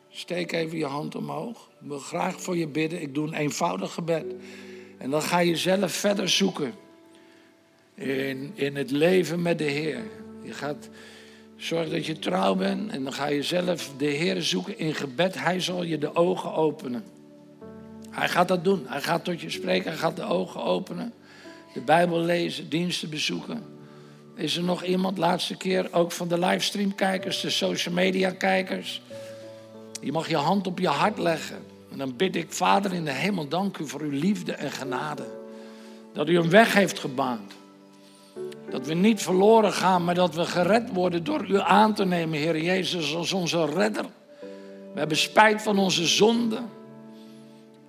Steek 0.10 0.52
even 0.52 0.78
je 0.78 0.86
hand 0.86 1.16
omhoog. 1.16 1.70
Ik 1.82 1.88
wil 1.88 2.00
graag 2.00 2.41
voor 2.41 2.58
je 2.58 2.68
bidden. 2.68 3.02
Ik 3.02 3.14
doe 3.14 3.28
een 3.28 3.34
eenvoudig 3.34 3.93
gebed. 3.93 4.26
En 4.98 5.10
dan 5.10 5.22
ga 5.22 5.39
je 5.39 5.58
zelf 5.58 5.91
verder 5.91 6.30
zoeken. 6.30 6.74
In, 7.95 8.52
in 8.54 8.76
het 8.76 8.91
leven 8.91 9.41
met 9.41 9.58
de 9.58 9.64
Heer. 9.64 10.04
Je 10.43 10.54
gaat 10.54 10.89
zorgen 11.58 11.91
dat 11.91 12.05
je 12.05 12.20
trouw 12.20 12.55
bent. 12.55 12.91
En 12.91 13.03
dan 13.03 13.14
ga 13.14 13.28
je 13.28 13.43
zelf 13.43 13.91
de 13.97 14.05
Heer 14.05 14.41
zoeken 14.41 14.80
in 14.80 14.95
gebed. 14.95 15.39
Hij 15.39 15.60
zal 15.60 15.84
je 15.84 15.97
de 15.97 16.16
ogen 16.16 16.53
openen. 16.53 17.03
Hij 18.10 18.30
gaat 18.30 18.47
dat 18.47 18.64
doen. 18.64 18.86
Hij 18.88 19.01
gaat 19.01 19.24
tot 19.24 19.41
je 19.41 19.49
spreken. 19.49 19.89
Hij 19.89 19.99
gaat 19.99 20.16
de 20.16 20.24
ogen 20.24 20.64
openen. 20.64 21.14
De 21.74 21.82
Bijbel 21.82 22.20
lezen. 22.20 22.70
Diensten 22.70 23.10
bezoeken. 23.10 23.64
Is 24.36 24.58
er 24.58 24.64
nog 24.64 24.84
iemand, 24.84 25.18
laatste 25.18 25.58
keer, 25.58 25.93
ook 25.93 26.12
van 26.12 26.28
de 26.28 26.39
livestream-kijkers, 26.39 27.41
de 27.41 27.49
social 27.49 27.93
media-kijkers? 27.93 29.01
Je 30.01 30.12
mag 30.12 30.30
je 30.30 30.36
hand 30.36 30.68
op 30.68 30.80
je 30.80 30.88
hart 30.88 31.18
leggen. 31.18 31.58
En 31.91 31.97
dan 31.97 32.16
bid 32.16 32.36
ik, 32.36 32.51
Vader 32.51 32.93
in 32.93 33.05
de 33.05 33.12
hemel, 33.12 33.47
dank 33.47 33.78
u 33.78 33.88
voor 33.88 34.01
uw 34.01 34.20
liefde 34.20 34.51
en 34.51 34.72
genade. 34.72 35.26
Dat 36.14 36.30
u 36.30 36.38
een 36.38 36.49
weg 36.49 36.74
heeft 36.74 36.99
gebaand. 36.99 37.53
Dat 38.70 38.88
we 38.88 38.93
niet 38.93 39.22
verloren 39.22 39.74
gaan, 39.74 40.03
maar 40.03 40.15
dat 40.15 40.36
we 40.36 40.45
gered 40.45 40.93
worden 40.93 41.24
door 41.24 41.45
u 41.49 41.59
aan 41.59 41.93
te 41.93 42.05
nemen, 42.05 42.39
Heer 42.39 42.61
Jezus, 42.61 43.15
als 43.15 43.34
onze 43.34 43.65
redder. 43.65 44.05
We 44.93 44.99
hebben 44.99 45.18
spijt 45.18 45.61
van 45.61 45.78
onze 45.78 46.05
zonden. 46.05 46.65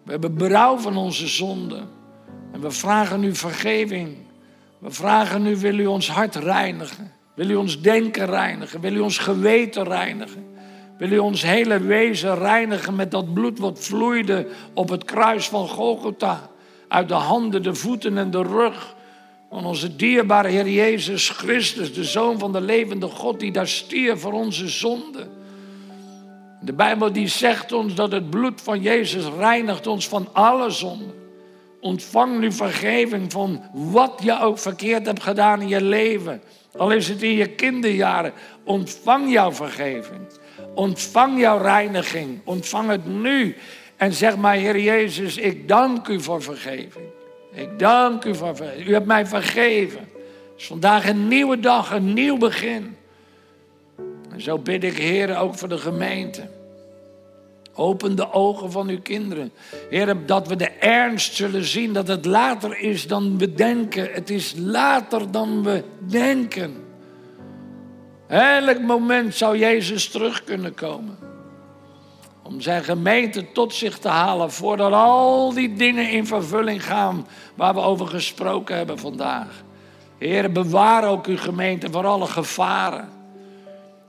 We 0.05 0.11
hebben 0.11 0.35
berouw 0.35 0.77
van 0.77 0.97
onze 0.97 1.27
zonden. 1.27 1.89
En 2.53 2.61
we 2.61 2.71
vragen 2.71 3.23
u 3.23 3.35
vergeving. 3.35 4.17
We 4.79 4.91
vragen 4.91 5.47
u, 5.47 5.57
wil 5.57 5.79
u 5.79 5.87
ons 5.87 6.11
hart 6.11 6.35
reinigen? 6.35 7.13
Wil 7.35 7.51
u 7.51 7.55
ons 7.55 7.81
denken 7.81 8.27
reinigen? 8.27 8.81
Wil 8.81 8.95
u 8.95 8.99
ons 8.99 9.19
geweten 9.19 9.85
reinigen? 9.85 10.47
Wil 10.99 11.11
u 11.11 11.19
ons 11.19 11.43
hele 11.43 11.81
wezen 11.81 12.39
reinigen 12.39 12.95
met 12.95 13.11
dat 13.11 13.35
bloed 13.35 13.59
wat 13.59 13.79
vloeide 13.79 14.47
op 14.75 14.89
het 14.89 15.05
kruis 15.05 15.49
van 15.49 15.69
Golgotha? 15.69 16.51
Uit 16.89 17.09
de 17.09 17.15
handen, 17.15 17.63
de 17.63 17.75
voeten 17.75 18.19
en 18.19 18.31
de 18.31 18.43
rug 18.43 18.97
van 19.51 19.67
onze 19.67 19.97
dierbare 19.97 20.49
Heer 20.49 20.69
Jezus 20.69 21.29
Christus, 21.29 21.95
de 21.95 22.05
Zoon 22.05 22.39
van 22.39 22.53
de 22.53 22.61
levende 22.61 23.07
God, 23.07 23.41
die 23.41 23.53
daar 23.53 23.69
stierf 23.69 24.21
voor 24.21 24.33
onze 24.33 24.69
zonden. 24.69 25.29
De 26.61 26.73
Bijbel 26.73 27.13
die 27.13 27.29
zegt 27.29 27.73
ons 27.73 27.95
dat 27.95 28.13
het 28.13 28.31
bloed 28.31 28.61
van 28.61 28.81
Jezus 28.81 29.25
reinigt 29.39 29.87
ons 29.87 30.09
van 30.09 30.29
alle 30.33 30.71
zonden. 30.71 31.15
Ontvang 31.81 32.39
nu 32.39 32.53
vergeving 32.53 33.33
van 33.33 33.63
wat 33.73 34.21
je 34.23 34.41
ook 34.41 34.59
verkeerd 34.59 35.07
hebt 35.07 35.23
gedaan 35.23 35.61
in 35.61 35.69
je 35.69 35.83
leven. 35.83 36.43
Al 36.77 36.91
is 36.91 37.09
het 37.09 37.23
in 37.23 37.35
je 37.35 37.49
kinderjaren. 37.49 38.33
Ontvang 38.65 39.33
jouw 39.33 39.53
vergeving. 39.53 40.21
Ontvang 40.75 41.41
jouw 41.41 41.59
reiniging. 41.59 42.41
Ontvang 42.45 42.89
het 42.89 43.07
nu. 43.07 43.57
En 43.97 44.13
zeg 44.13 44.37
maar, 44.37 44.55
Heer 44.55 44.81
Jezus, 44.81 45.37
ik 45.37 45.69
dank 45.69 46.09
u 46.09 46.21
voor 46.21 46.43
vergeving. 46.43 47.07
Ik 47.51 47.79
dank 47.79 48.25
u 48.25 48.35
voor. 48.35 48.57
U 48.87 48.93
hebt 48.93 49.07
mij 49.07 49.27
vergeven. 49.27 50.01
Het 50.01 50.57
is 50.57 50.67
vandaag 50.67 51.09
een 51.09 51.29
nieuwe 51.29 51.61
dag, 51.61 51.93
een 51.93 52.13
nieuw 52.13 52.37
begin. 52.37 52.97
En 54.31 54.41
zo 54.41 54.59
bid 54.59 54.85
ik, 54.85 54.97
Heer, 54.97 55.39
ook 55.39 55.55
voor 55.55 55.69
de 55.69 55.79
gemeente. 55.79 56.49
Open 57.75 58.17
de 58.17 58.33
ogen 58.33 58.73
van 58.73 58.89
uw 58.89 59.01
kinderen. 59.01 59.53
Heer, 59.91 60.27
dat 60.27 60.49
we 60.49 60.57
de 60.57 60.69
ernst 60.69 61.35
zullen 61.35 61.65
zien 61.65 61.93
dat 61.93 62.09
het 62.09 62.25
later 62.25 62.79
is 62.79 63.07
dan 63.07 63.39
we 63.39 63.55
denken. 63.55 64.13
Het 64.13 64.31
is 64.31 64.55
later 64.57 65.31
dan 65.31 65.63
we 65.63 65.85
denken. 65.99 66.75
Elk 68.29 68.81
moment 68.81 69.35
zou 69.35 69.59
Jezus 69.59 70.09
terug 70.09 70.45
kunnen 70.45 70.75
komen. 70.75 71.18
Om 72.49 72.61
zijn 72.61 72.85
gemeente 72.85 73.53
tot 73.53 73.75
zich 73.75 73.99
te 73.99 74.09
halen 74.09 74.51
voordat 74.51 74.93
al 74.93 75.53
die 75.53 75.75
dingen 75.75 76.11
in 76.11 76.27
vervulling 76.27 76.85
gaan 76.85 77.27
waar 77.55 77.75
we 77.75 77.81
over 77.81 78.07
gesproken 78.07 78.77
hebben 78.77 78.99
vandaag. 78.99 79.63
Heer, 80.19 80.53
bewaar 80.53 81.09
ook 81.09 81.27
uw 81.27 81.37
gemeente 81.37 81.91
voor 81.91 82.07
alle 82.07 82.27
gevaren. 82.27 83.09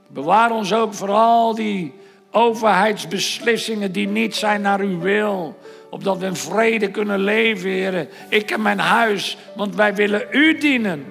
Bewaar 0.08 0.50
ons 0.50 0.72
ook 0.72 0.94
voor 0.94 1.10
al 1.10 1.54
die 1.54 1.94
overheidsbeslissingen 2.30 3.92
die 3.92 4.08
niet 4.08 4.36
zijn 4.36 4.60
naar 4.60 4.80
uw 4.80 4.98
wil. 5.00 5.58
Opdat 5.90 6.18
we 6.18 6.26
in 6.26 6.36
vrede 6.36 6.90
kunnen 6.90 7.20
leven, 7.20 7.70
Heer. 7.70 8.08
Ik 8.28 8.50
en 8.50 8.62
mijn 8.62 8.78
huis, 8.78 9.36
want 9.56 9.74
wij 9.74 9.94
willen 9.94 10.26
u 10.30 10.58
dienen. 10.58 11.04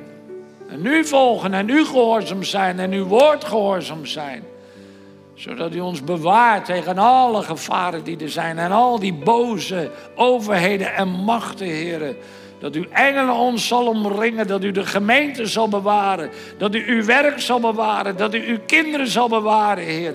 En 0.69 0.86
u 0.86 1.05
volgen 1.05 1.53
en 1.53 1.69
u 1.69 1.86
gehoorzaam 1.86 2.43
zijn 2.43 2.80
en 2.80 2.91
uw 2.91 3.05
woord 3.05 3.43
gehoorzaam 3.43 4.05
zijn. 4.05 4.43
Zodat 5.40 5.76
u 5.76 5.80
ons 5.80 6.04
bewaart 6.04 6.66
tegen 6.66 6.98
alle 6.98 7.44
gevaren 7.44 8.04
die 8.04 8.18
er 8.18 8.30
zijn 8.30 8.58
en 8.58 8.72
al 8.72 9.00
die 9.00 9.14
boze 9.14 9.92
overheden 10.16 10.96
en 10.96 11.08
machten, 11.08 11.66
Heer. 11.66 12.16
Dat 12.60 12.76
uw 12.76 12.86
engelen 12.92 13.36
ons 13.36 13.68
zal 13.68 13.88
omringen, 13.88 14.48
dat 14.48 14.64
u 14.64 14.72
de 14.72 14.86
gemeente 14.86 15.46
zal 15.46 15.70
bewaren, 15.70 16.30
dat 16.58 16.76
u 16.76 16.84
uw 16.88 17.06
werk 17.06 17.40
zal 17.40 17.60
bewaren, 17.60 18.18
dat 18.18 18.34
u 18.34 18.48
uw 18.48 18.60
kinderen 18.66 19.08
zal 19.08 19.30
bewaren, 19.30 19.84
Heer. 19.84 20.14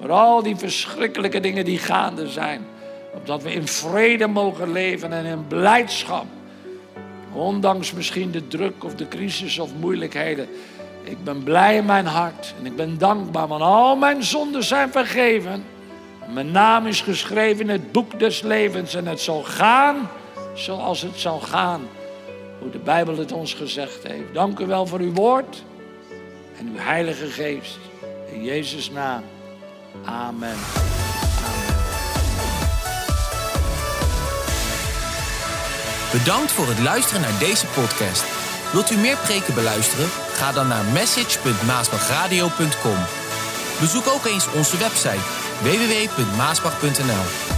Maar 0.00 0.10
al 0.10 0.42
die 0.42 0.56
verschrikkelijke 0.56 1.40
dingen 1.40 1.64
die 1.64 1.78
gaande 1.78 2.28
zijn, 2.28 2.66
opdat 3.14 3.42
we 3.42 3.52
in 3.52 3.66
vrede 3.66 4.26
mogen 4.26 4.72
leven 4.72 5.12
en 5.12 5.24
in 5.24 5.46
blijdschap. 5.46 6.26
Ondanks 7.32 7.92
misschien 7.92 8.30
de 8.30 8.48
druk 8.48 8.84
of 8.84 8.94
de 8.94 9.08
crisis 9.08 9.58
of 9.58 9.70
moeilijkheden. 9.80 10.48
Ik 11.02 11.24
ben 11.24 11.42
blij 11.42 11.76
in 11.76 11.84
mijn 11.84 12.06
hart 12.06 12.54
en 12.58 12.66
ik 12.66 12.76
ben 12.76 12.98
dankbaar, 12.98 13.48
want 13.48 13.62
al 13.62 13.96
mijn 13.96 14.22
zonden 14.22 14.64
zijn 14.64 14.90
vergeven. 14.90 15.64
Mijn 16.28 16.50
naam 16.50 16.86
is 16.86 17.00
geschreven 17.00 17.60
in 17.60 17.68
het 17.68 17.92
boek 17.92 18.18
des 18.18 18.42
levens 18.42 18.94
en 18.94 19.06
het 19.06 19.20
zal 19.20 19.42
gaan 19.42 20.10
zoals 20.54 21.02
het 21.02 21.18
zal 21.18 21.40
gaan. 21.40 21.88
Hoe 22.58 22.70
de 22.70 22.78
Bijbel 22.78 23.18
het 23.18 23.32
ons 23.32 23.54
gezegd 23.54 24.02
heeft. 24.02 24.34
Dank 24.34 24.58
u 24.58 24.66
wel 24.66 24.86
voor 24.86 24.98
uw 24.98 25.12
woord 25.12 25.62
en 26.58 26.66
uw 26.66 26.78
Heilige 26.78 27.26
Geest. 27.26 27.78
In 28.32 28.44
Jezus' 28.44 28.90
naam. 28.90 29.22
Amen. 30.04 30.56
Bedankt 36.12 36.52
voor 36.52 36.68
het 36.68 36.78
luisteren 36.78 37.22
naar 37.22 37.38
deze 37.38 37.66
podcast. 37.66 38.24
Wilt 38.72 38.90
u 38.90 38.96
meer 38.96 39.16
preken 39.16 39.54
beluisteren? 39.54 40.21
Ga 40.32 40.52
dan 40.52 40.68
naar 40.68 40.84
message.maasbachradio.com. 40.84 42.96
Bezoek 43.80 44.08
ook 44.08 44.26
eens 44.26 44.46
onze 44.54 44.76
website 44.76 45.20
www.maasbach.nl. 45.62 47.51